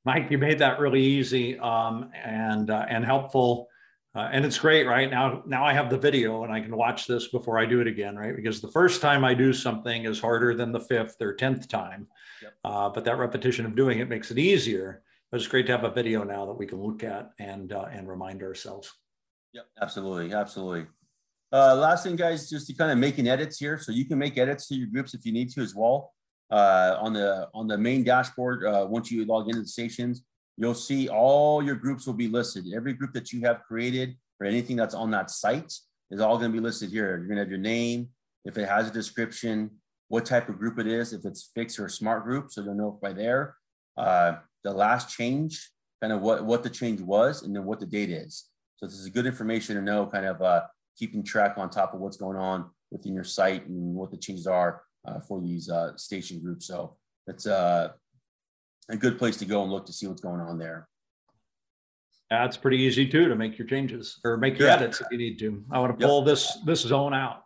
Mike, 0.04 0.30
you 0.30 0.36
made 0.36 0.58
that 0.58 0.78
really 0.78 1.02
easy 1.02 1.58
um, 1.58 2.10
and 2.22 2.68
uh, 2.70 2.84
and 2.90 3.02
helpful. 3.02 3.67
Uh, 4.14 4.28
and 4.32 4.44
it's 4.44 4.58
great, 4.58 4.86
right? 4.86 5.10
Now, 5.10 5.42
now 5.46 5.64
I 5.64 5.72
have 5.72 5.90
the 5.90 5.98
video 5.98 6.42
and 6.42 6.52
I 6.52 6.60
can 6.60 6.74
watch 6.74 7.06
this 7.06 7.28
before 7.28 7.58
I 7.58 7.66
do 7.66 7.80
it 7.80 7.86
again, 7.86 8.16
right? 8.16 8.34
Because 8.34 8.60
the 8.60 8.70
first 8.70 9.00
time 9.00 9.24
I 9.24 9.34
do 9.34 9.52
something 9.52 10.06
is 10.06 10.18
harder 10.18 10.54
than 10.54 10.72
the 10.72 10.80
fifth 10.80 11.16
or 11.20 11.34
tenth 11.34 11.68
time. 11.68 12.08
Yep. 12.42 12.54
Uh, 12.64 12.88
but 12.88 13.04
that 13.04 13.18
repetition 13.18 13.66
of 13.66 13.76
doing 13.76 13.98
it 13.98 14.08
makes 14.08 14.30
it 14.30 14.38
easier. 14.38 15.02
But 15.30 15.40
it's 15.40 15.46
great 15.46 15.66
to 15.66 15.72
have 15.72 15.84
a 15.84 15.90
video 15.90 16.24
now 16.24 16.46
that 16.46 16.54
we 16.54 16.66
can 16.66 16.80
look 16.80 17.04
at 17.04 17.30
and 17.38 17.70
uh, 17.70 17.86
and 17.92 18.08
remind 18.08 18.42
ourselves. 18.42 18.90
Yep, 19.52 19.66
absolutely, 19.82 20.32
absolutely. 20.32 20.86
Uh, 21.52 21.76
last 21.76 22.04
thing, 22.04 22.16
guys, 22.16 22.48
just 22.48 22.66
to 22.68 22.74
kind 22.74 22.90
of 22.90 22.98
making 22.98 23.28
edits 23.28 23.58
here, 23.58 23.78
so 23.78 23.92
you 23.92 24.06
can 24.06 24.18
make 24.18 24.38
edits 24.38 24.68
to 24.68 24.74
your 24.74 24.88
groups 24.88 25.12
if 25.12 25.26
you 25.26 25.32
need 25.32 25.50
to 25.50 25.60
as 25.60 25.74
well 25.74 26.14
uh, 26.50 26.96
on 26.98 27.12
the 27.12 27.48
on 27.52 27.66
the 27.66 27.76
main 27.76 28.04
dashboard. 28.04 28.64
Uh, 28.64 28.86
once 28.88 29.10
you 29.10 29.24
log 29.26 29.48
into 29.48 29.60
the 29.60 29.68
stations, 29.68 30.24
you'll 30.58 30.74
see 30.74 31.08
all 31.08 31.62
your 31.62 31.76
groups 31.76 32.06
will 32.06 32.14
be 32.14 32.28
listed. 32.28 32.64
Every 32.74 32.92
group 32.92 33.12
that 33.14 33.32
you 33.32 33.40
have 33.42 33.62
created 33.62 34.16
or 34.40 34.46
anything 34.46 34.76
that's 34.76 34.94
on 34.94 35.10
that 35.12 35.30
site 35.30 35.72
is 36.10 36.20
all 36.20 36.36
going 36.36 36.50
to 36.52 36.58
be 36.58 36.62
listed 36.62 36.90
here. 36.90 37.16
You're 37.16 37.28
going 37.28 37.36
to 37.36 37.42
have 37.42 37.50
your 37.50 37.58
name, 37.58 38.08
if 38.44 38.58
it 38.58 38.68
has 38.68 38.88
a 38.88 38.92
description, 38.92 39.70
what 40.08 40.26
type 40.26 40.48
of 40.48 40.58
group 40.58 40.78
it 40.78 40.86
is, 40.86 41.12
if 41.12 41.24
it's 41.24 41.50
fixed 41.54 41.78
or 41.78 41.86
a 41.86 41.90
smart 41.90 42.24
group, 42.24 42.50
so 42.50 42.62
you'll 42.62 42.74
know 42.74 42.98
by 43.00 43.12
there. 43.12 43.56
Uh, 43.96 44.36
the 44.64 44.72
last 44.72 45.14
change, 45.14 45.70
kind 46.00 46.12
of 46.12 46.20
what 46.22 46.44
what 46.44 46.62
the 46.62 46.70
change 46.70 47.00
was, 47.00 47.42
and 47.42 47.54
then 47.54 47.64
what 47.64 47.78
the 47.78 47.86
date 47.86 48.10
is. 48.10 48.46
So 48.76 48.86
this 48.86 48.98
is 48.98 49.08
good 49.10 49.26
information 49.26 49.76
to 49.76 49.82
know, 49.82 50.06
kind 50.06 50.26
of 50.26 50.40
uh, 50.40 50.62
keeping 50.96 51.22
track 51.22 51.54
on 51.56 51.68
top 51.68 51.94
of 51.94 52.00
what's 52.00 52.16
going 52.16 52.36
on 52.36 52.70
within 52.90 53.14
your 53.14 53.24
site 53.24 53.66
and 53.66 53.94
what 53.94 54.10
the 54.10 54.16
changes 54.16 54.46
are 54.46 54.82
uh, 55.06 55.20
for 55.20 55.40
these 55.40 55.68
uh, 55.68 55.96
station 55.96 56.40
groups. 56.40 56.66
So 56.66 56.96
it's 57.26 57.46
uh, 57.46 57.90
a 58.88 58.96
good 58.96 59.18
place 59.18 59.36
to 59.38 59.44
go 59.44 59.62
and 59.62 59.70
look 59.70 59.86
to 59.86 59.92
see 59.92 60.06
what's 60.06 60.20
going 60.20 60.40
on 60.40 60.58
there. 60.58 60.88
That's 62.30 62.56
pretty 62.56 62.78
easy 62.78 63.08
too 63.08 63.28
to 63.28 63.36
make 63.36 63.58
your 63.58 63.66
changes 63.66 64.20
or 64.24 64.36
make 64.36 64.58
your 64.58 64.68
yeah. 64.68 64.74
edits 64.74 65.00
if 65.00 65.06
you 65.10 65.18
need 65.18 65.38
to. 65.38 65.64
I 65.70 65.78
want 65.78 65.98
to 65.98 66.06
pull 66.06 66.20
yep. 66.20 66.26
this 66.26 66.58
this 66.66 66.80
zone 66.82 67.14
out. 67.14 67.42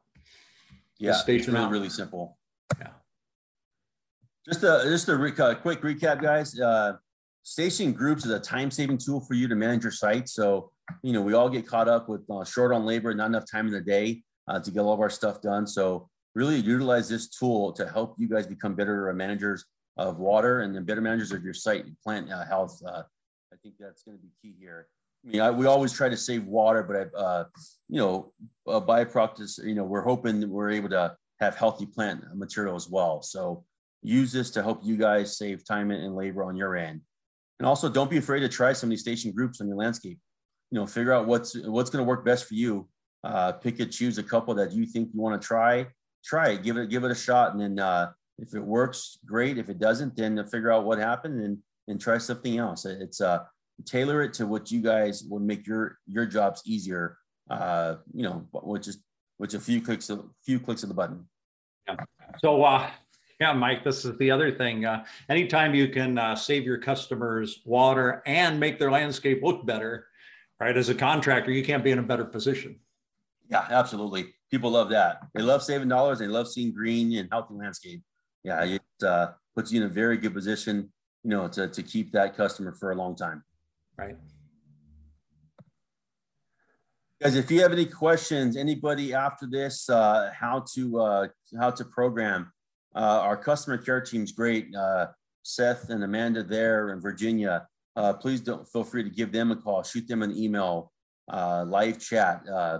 Yeah, 0.98 1.12
station 1.12 1.54
really, 1.54 1.64
out. 1.64 1.70
really 1.70 1.88
simple. 1.88 2.36
Yeah. 2.78 2.88
Just 4.48 4.64
a 4.64 4.82
just 4.84 5.08
a 5.08 5.14
uh, 5.14 5.54
quick 5.54 5.82
recap, 5.82 6.20
guys. 6.20 6.58
Uh, 6.58 6.94
station 7.44 7.92
groups 7.92 8.24
is 8.24 8.32
a 8.32 8.40
time 8.40 8.70
saving 8.72 8.98
tool 8.98 9.20
for 9.20 9.34
you 9.34 9.46
to 9.46 9.54
manage 9.54 9.84
your 9.84 9.92
site. 9.92 10.28
So 10.28 10.72
you 11.02 11.12
know 11.12 11.22
we 11.22 11.32
all 11.32 11.48
get 11.48 11.66
caught 11.66 11.88
up 11.88 12.08
with 12.08 12.22
uh, 12.28 12.44
short 12.44 12.72
on 12.72 12.84
labor, 12.84 13.14
not 13.14 13.26
enough 13.26 13.48
time 13.48 13.66
in 13.66 13.72
the 13.72 13.80
day 13.80 14.24
uh, 14.48 14.58
to 14.58 14.70
get 14.72 14.80
all 14.80 14.92
of 14.92 15.00
our 15.00 15.10
stuff 15.10 15.40
done. 15.40 15.64
So 15.64 16.08
really 16.34 16.56
utilize 16.56 17.08
this 17.08 17.28
tool 17.28 17.72
to 17.74 17.86
help 17.86 18.16
you 18.18 18.28
guys 18.28 18.48
become 18.48 18.74
better 18.74 19.12
managers 19.12 19.64
of 19.96 20.18
water 20.18 20.60
and 20.62 20.74
the 20.74 20.80
better 20.80 21.00
managers 21.00 21.32
of 21.32 21.44
your 21.44 21.54
site 21.54 21.84
and 21.84 21.96
plant 22.00 22.30
uh, 22.32 22.44
health. 22.44 22.80
Uh, 22.86 23.02
I 23.52 23.56
think 23.62 23.74
that's 23.78 24.02
going 24.02 24.16
to 24.16 24.22
be 24.22 24.30
key 24.40 24.54
here. 24.58 24.88
I 25.24 25.30
mean, 25.30 25.40
I, 25.40 25.50
we 25.50 25.66
always 25.66 25.92
try 25.92 26.08
to 26.08 26.16
save 26.16 26.44
water, 26.44 26.82
but 26.82 27.16
uh, 27.18 27.44
you 27.88 27.98
know, 27.98 28.32
a 28.66 28.80
byproduct 28.80 29.40
is, 29.40 29.60
you 29.64 29.74
know, 29.74 29.84
we're 29.84 30.02
hoping 30.02 30.40
that 30.40 30.48
we're 30.48 30.70
able 30.70 30.88
to 30.88 31.16
have 31.40 31.54
healthy 31.54 31.86
plant 31.86 32.24
material 32.34 32.74
as 32.74 32.88
well. 32.88 33.22
So 33.22 33.64
use 34.02 34.32
this 34.32 34.50
to 34.52 34.62
help 34.62 34.80
you 34.82 34.96
guys 34.96 35.36
save 35.36 35.64
time 35.64 35.90
and 35.90 36.16
labor 36.16 36.42
on 36.42 36.56
your 36.56 36.74
end. 36.76 37.02
And 37.58 37.66
also 37.66 37.88
don't 37.88 38.10
be 38.10 38.18
afraid 38.18 38.40
to 38.40 38.48
try 38.48 38.72
some 38.72 38.88
of 38.88 38.90
these 38.90 39.02
station 39.02 39.30
groups 39.30 39.60
on 39.60 39.68
your 39.68 39.76
landscape. 39.76 40.18
you 40.72 40.78
know, 40.78 40.86
figure 40.86 41.12
out 41.12 41.26
what's 41.26 41.54
what's 41.66 41.90
going 41.90 42.02
to 42.02 42.08
work 42.08 42.24
best 42.24 42.46
for 42.48 42.54
you. 42.54 42.88
Uh, 43.22 43.52
pick 43.52 43.78
and 43.78 43.92
choose 43.92 44.18
a 44.18 44.22
couple 44.22 44.54
that 44.54 44.72
you 44.72 44.86
think 44.86 45.10
you 45.12 45.20
want 45.20 45.40
to 45.40 45.46
try. 45.46 45.86
Try 46.24 46.48
it, 46.50 46.62
give 46.62 46.78
it 46.78 46.88
give 46.88 47.04
it 47.04 47.10
a 47.10 47.14
shot, 47.14 47.52
and 47.52 47.60
then 47.60 47.78
uh, 47.78 48.10
if 48.42 48.54
it 48.54 48.60
works, 48.60 49.18
great. 49.24 49.56
If 49.56 49.68
it 49.68 49.78
doesn't, 49.78 50.16
then 50.16 50.44
figure 50.46 50.72
out 50.72 50.84
what 50.84 50.98
happened 50.98 51.40
and 51.40 51.58
and 51.88 52.00
try 52.00 52.18
something 52.18 52.58
else. 52.58 52.84
It's 52.84 53.20
uh, 53.20 53.44
tailor 53.86 54.22
it 54.22 54.34
to 54.34 54.46
what 54.46 54.70
you 54.70 54.80
guys 54.82 55.22
would 55.24 55.42
make 55.42 55.66
your 55.66 55.98
your 56.06 56.26
jobs 56.26 56.62
easier. 56.66 57.18
Uh, 57.48 57.96
you 58.12 58.24
know, 58.24 58.46
which 58.52 58.88
is 58.88 58.98
which 59.38 59.54
a 59.54 59.60
few 59.60 59.80
clicks 59.80 60.10
a 60.10 60.24
few 60.44 60.58
clicks 60.58 60.82
of 60.82 60.88
the 60.88 60.94
button. 60.94 61.24
Yeah. 61.88 61.96
So 62.38 62.64
uh, 62.64 62.90
yeah, 63.40 63.52
Mike, 63.52 63.84
this 63.84 64.04
is 64.04 64.16
the 64.18 64.30
other 64.30 64.50
thing. 64.50 64.84
Uh, 64.84 65.04
anytime 65.28 65.74
you 65.74 65.88
can 65.88 66.18
uh, 66.18 66.34
save 66.34 66.64
your 66.64 66.78
customers 66.78 67.60
water 67.64 68.22
and 68.26 68.58
make 68.58 68.78
their 68.78 68.90
landscape 68.90 69.40
look 69.42 69.64
better, 69.64 70.06
right? 70.60 70.76
As 70.76 70.88
a 70.88 70.94
contractor, 70.94 71.52
you 71.52 71.64
can't 71.64 71.84
be 71.84 71.92
in 71.92 71.98
a 72.00 72.02
better 72.02 72.24
position. 72.24 72.78
Yeah, 73.48 73.66
absolutely. 73.70 74.34
People 74.50 74.70
love 74.70 74.90
that. 74.90 75.22
They 75.34 75.42
love 75.42 75.62
saving 75.62 75.88
dollars. 75.88 76.18
They 76.18 76.26
love 76.26 76.48
seeing 76.48 76.72
green 76.72 77.16
and 77.16 77.28
healthy 77.30 77.54
landscape. 77.54 78.02
Yeah, 78.44 78.64
it 78.64 78.82
uh, 79.04 79.32
puts 79.54 79.72
you 79.72 79.82
in 79.82 79.86
a 79.86 79.92
very 79.92 80.16
good 80.16 80.34
position, 80.34 80.92
you 81.22 81.30
know, 81.30 81.48
to, 81.48 81.68
to 81.68 81.82
keep 81.82 82.12
that 82.12 82.36
customer 82.36 82.72
for 82.72 82.90
a 82.90 82.94
long 82.94 83.14
time. 83.14 83.44
Right. 83.96 84.16
Guys, 87.22 87.36
if 87.36 87.50
you 87.52 87.60
have 87.60 87.72
any 87.72 87.86
questions, 87.86 88.56
anybody 88.56 89.14
after 89.14 89.46
this, 89.46 89.88
uh, 89.88 90.32
how 90.34 90.64
to 90.74 91.00
uh, 91.00 91.28
how 91.56 91.70
to 91.70 91.84
program, 91.84 92.52
uh, 92.96 93.20
our 93.22 93.36
customer 93.36 93.78
care 93.78 94.00
team's 94.00 94.32
great. 94.32 94.74
Uh, 94.74 95.06
Seth 95.42 95.90
and 95.90 96.02
Amanda 96.02 96.42
there 96.42 96.90
in 96.90 97.00
Virginia. 97.00 97.66
Uh, 97.94 98.12
please 98.12 98.40
don't 98.40 98.66
feel 98.66 98.84
free 98.84 99.04
to 99.04 99.10
give 99.10 99.32
them 99.32 99.50
a 99.50 99.56
call, 99.56 99.82
shoot 99.82 100.08
them 100.08 100.22
an 100.22 100.36
email, 100.36 100.90
uh, 101.30 101.64
live 101.66 102.00
chat. 102.00 102.42
Uh, 102.48 102.78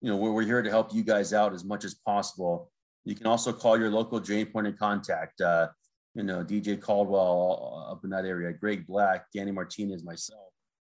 you 0.00 0.08
know, 0.10 0.16
we're, 0.16 0.32
we're 0.32 0.42
here 0.42 0.62
to 0.62 0.70
help 0.70 0.94
you 0.94 1.02
guys 1.02 1.32
out 1.32 1.52
as 1.52 1.64
much 1.64 1.84
as 1.84 1.94
possible. 1.94 2.70
You 3.04 3.14
can 3.14 3.26
also 3.26 3.52
call 3.52 3.78
your 3.78 3.90
local 3.90 4.20
Jain 4.20 4.46
point 4.46 4.66
of 4.66 4.78
contact. 4.78 5.40
Uh, 5.40 5.68
you 6.14 6.22
know, 6.22 6.44
DJ 6.44 6.80
Caldwell 6.80 7.86
up 7.90 8.04
in 8.04 8.10
that 8.10 8.24
area, 8.24 8.52
Greg 8.52 8.86
Black, 8.86 9.26
Danny 9.34 9.50
Martinez, 9.50 10.04
myself. 10.04 10.52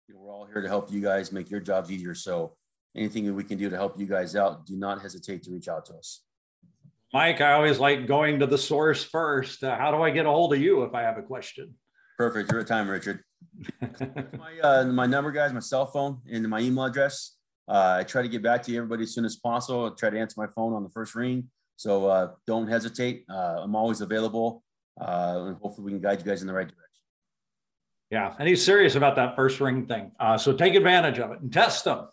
You 0.08 0.16
know, 0.16 0.22
we're 0.22 0.34
all 0.34 0.46
here 0.46 0.62
to 0.62 0.68
help 0.68 0.92
you 0.92 1.02
guys 1.02 1.32
make 1.32 1.52
your 1.52 1.60
jobs 1.60 1.92
easier. 1.92 2.16
So 2.16 2.56
anything 2.96 3.26
that 3.26 3.34
we 3.34 3.44
can 3.44 3.58
do 3.58 3.70
to 3.70 3.76
help 3.76 4.00
you 4.00 4.08
guys 4.08 4.36
out, 4.36 4.66
do 4.66 4.78
not 4.78 5.02
hesitate 5.02 5.44
to 5.44 5.52
reach 5.52 5.68
out 5.68 5.86
to 5.86 5.94
us. 5.94 6.24
Mike, 7.14 7.42
I 7.42 7.54
always 7.54 7.80
like 7.80 8.08
going 8.08 8.40
to 8.40 8.46
the 8.46 8.58
source 8.58 9.04
first. 9.04 9.64
Uh, 9.64 9.76
how 9.76 9.92
do 9.92 10.02
I 10.02 10.12
get 10.12 10.26
a 10.26 10.30
hold 10.30 10.54
of 10.54 10.62
you 10.62 10.84
if 10.84 10.94
I 10.94 11.02
have 11.02 11.18
a 11.18 11.24
question? 11.24 11.76
Perfect. 12.18 12.52
You're 12.52 12.62
a 12.62 12.66
time, 12.66 12.88
Richard. 12.88 13.24
my, 13.82 14.60
uh, 14.62 14.86
my 14.86 15.06
number, 15.06 15.32
guys, 15.32 15.52
my 15.54 15.60
cell 15.60 15.86
phone, 15.86 16.20
and 16.32 16.48
my 16.48 16.60
email 16.60 16.86
address. 16.86 17.36
Uh, 17.68 17.98
I 18.00 18.04
try 18.04 18.22
to 18.22 18.28
get 18.28 18.42
back 18.42 18.64
to 18.64 18.76
everybody 18.76 19.04
as 19.04 19.14
soon 19.14 19.26
as 19.26 19.36
possible. 19.36 19.86
I 19.86 19.90
try 19.96 20.10
to 20.10 20.20
answer 20.20 20.36
my 20.38 20.48
phone 20.48 20.74
on 20.74 20.84
the 20.84 20.90
first 20.90 21.16
ring. 21.16 21.50
So 21.80 22.08
uh, 22.08 22.32
don't 22.46 22.68
hesitate. 22.68 23.24
Uh, 23.30 23.62
I'm 23.62 23.74
always 23.74 24.02
available. 24.02 24.66
Uh, 25.00 25.46
and 25.48 25.58
hopefully 25.62 25.86
we 25.86 25.92
can 25.92 26.02
guide 26.02 26.20
you 26.20 26.26
guys 26.26 26.42
in 26.42 26.48
the 26.48 26.54
right 26.54 26.68
direction. 26.68 26.86
Yeah, 28.12 28.36
and 28.38 28.50
he's 28.50 28.62
serious 28.62 28.96
about 28.96 29.16
that 29.16 29.38
first 29.38 29.62
ring 29.62 29.86
thing. 29.86 30.12
Uh, 30.20 30.38
so 30.38 30.52
take 30.52 30.76
advantage 30.76 31.20
of 31.20 31.32
it 31.32 31.40
and 31.40 31.54
test 31.54 31.86
them. 31.86 32.10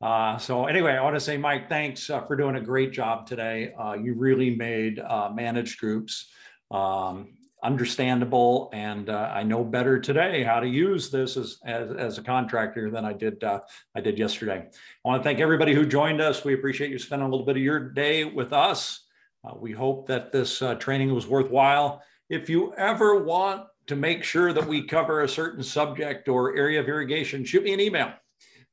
Uh, 0.00 0.38
so 0.38 0.64
anyway, 0.64 0.92
I 0.92 1.02
want 1.02 1.16
to 1.16 1.20
say, 1.20 1.36
Mike, 1.36 1.68
thanks 1.68 2.08
uh, 2.08 2.22
for 2.22 2.34
doing 2.34 2.56
a 2.56 2.62
great 2.62 2.92
job 2.92 3.26
today. 3.26 3.74
You 4.02 4.14
really 4.14 4.56
made 4.56 5.02
managed 5.34 5.78
groups 5.80 6.30
um, 6.70 7.34
understandable, 7.62 8.70
and 8.72 9.10
I 9.10 9.42
know 9.42 9.62
better 9.64 10.00
today 10.00 10.42
how 10.42 10.60
to 10.60 10.66
use 10.66 11.10
this 11.10 11.36
as, 11.36 11.58
as, 11.66 11.90
as 11.90 12.16
a 12.16 12.22
contractor 12.22 12.90
than 12.90 13.04
I 13.04 13.12
did 13.12 13.44
I 13.44 14.00
did 14.00 14.18
yesterday. 14.18 14.66
I 14.66 15.08
want 15.08 15.22
to 15.22 15.24
thank 15.28 15.40
everybody 15.40 15.74
who 15.74 15.84
joined 15.84 16.22
us. 16.22 16.42
We 16.42 16.54
appreciate 16.54 16.90
you 16.90 16.98
spending 16.98 17.28
a 17.28 17.30
little 17.30 17.44
bit 17.44 17.56
of 17.56 17.62
your 17.62 17.90
day 17.90 18.24
with 18.24 18.54
us. 18.54 19.08
We 19.56 19.72
hope 19.72 20.06
that 20.08 20.32
this 20.32 20.62
training 20.78 21.14
was 21.14 21.26
worthwhile. 21.26 22.02
If 22.28 22.48
you 22.48 22.74
ever 22.74 23.22
want 23.22 23.64
to 23.86 23.96
make 23.96 24.22
sure 24.22 24.52
that 24.52 24.66
we 24.66 24.86
cover 24.86 25.22
a 25.22 25.28
certain 25.28 25.62
subject 25.62 26.28
or 26.28 26.56
area 26.56 26.80
of 26.80 26.88
irrigation, 26.88 27.44
shoot 27.44 27.64
me 27.64 27.72
an 27.72 27.80
email 27.80 28.12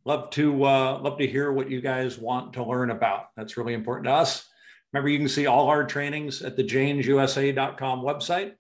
love 0.08 0.30
to 0.30 0.64
uh, 0.64 0.98
love 1.00 1.18
to 1.18 1.28
hear 1.28 1.52
what 1.52 1.70
you 1.70 1.82
guys 1.82 2.18
want 2.18 2.54
to 2.54 2.64
learn 2.64 2.92
about. 2.92 3.28
That's 3.36 3.58
really 3.58 3.74
important 3.74 4.06
to 4.06 4.14
us. 4.14 4.48
Remember, 4.94 5.10
you 5.10 5.20
can 5.20 5.28
see 5.28 5.48
all 5.48 5.68
our 5.68 5.84
trainings 5.84 6.42
at 6.42 6.56
the 6.56 6.64
jainsusa.com 6.64 8.00
website. 8.00 8.54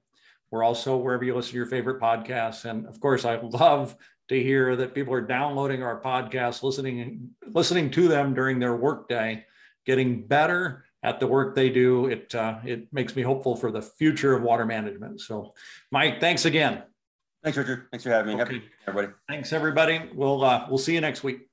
We're 0.51 0.65
also 0.65 0.97
wherever 0.97 1.23
you 1.23 1.33
listen 1.33 1.51
to 1.51 1.57
your 1.57 1.65
favorite 1.65 2.01
podcasts. 2.01 2.65
And 2.69 2.85
of 2.85 2.99
course, 2.99 3.23
I 3.23 3.37
love 3.37 3.95
to 4.27 4.43
hear 4.43 4.75
that 4.75 4.93
people 4.93 5.13
are 5.13 5.21
downloading 5.21 5.83
our 5.83 6.01
podcasts, 6.01 6.63
listening, 6.63 7.29
listening 7.47 7.91
to 7.91 8.09
them 8.09 8.33
during 8.33 8.59
their 8.59 8.75
workday, 8.75 9.45
getting 9.85 10.27
better 10.27 10.83
at 11.03 11.19
the 11.19 11.27
work 11.27 11.55
they 11.55 11.69
do. 11.69 12.07
It 12.07 12.33
uh, 12.33 12.59
it 12.65 12.91
makes 12.91 13.15
me 13.15 13.21
hopeful 13.21 13.55
for 13.55 13.71
the 13.71 13.81
future 13.81 14.35
of 14.35 14.43
water 14.43 14.65
management. 14.65 15.21
So, 15.21 15.53
Mike, 15.91 16.19
thanks 16.19 16.45
again. 16.45 16.83
Thanks, 17.43 17.57
Richard. 17.57 17.87
Thanks 17.91 18.03
for 18.03 18.09
having 18.09 18.37
me. 18.37 18.43
Okay. 18.43 18.61
everybody. 18.87 19.13
Thanks, 19.27 19.53
everybody. 19.53 20.09
We'll 20.13 20.43
uh, 20.43 20.65
we'll 20.69 20.79
see 20.79 20.93
you 20.93 21.01
next 21.01 21.23
week. 21.23 21.47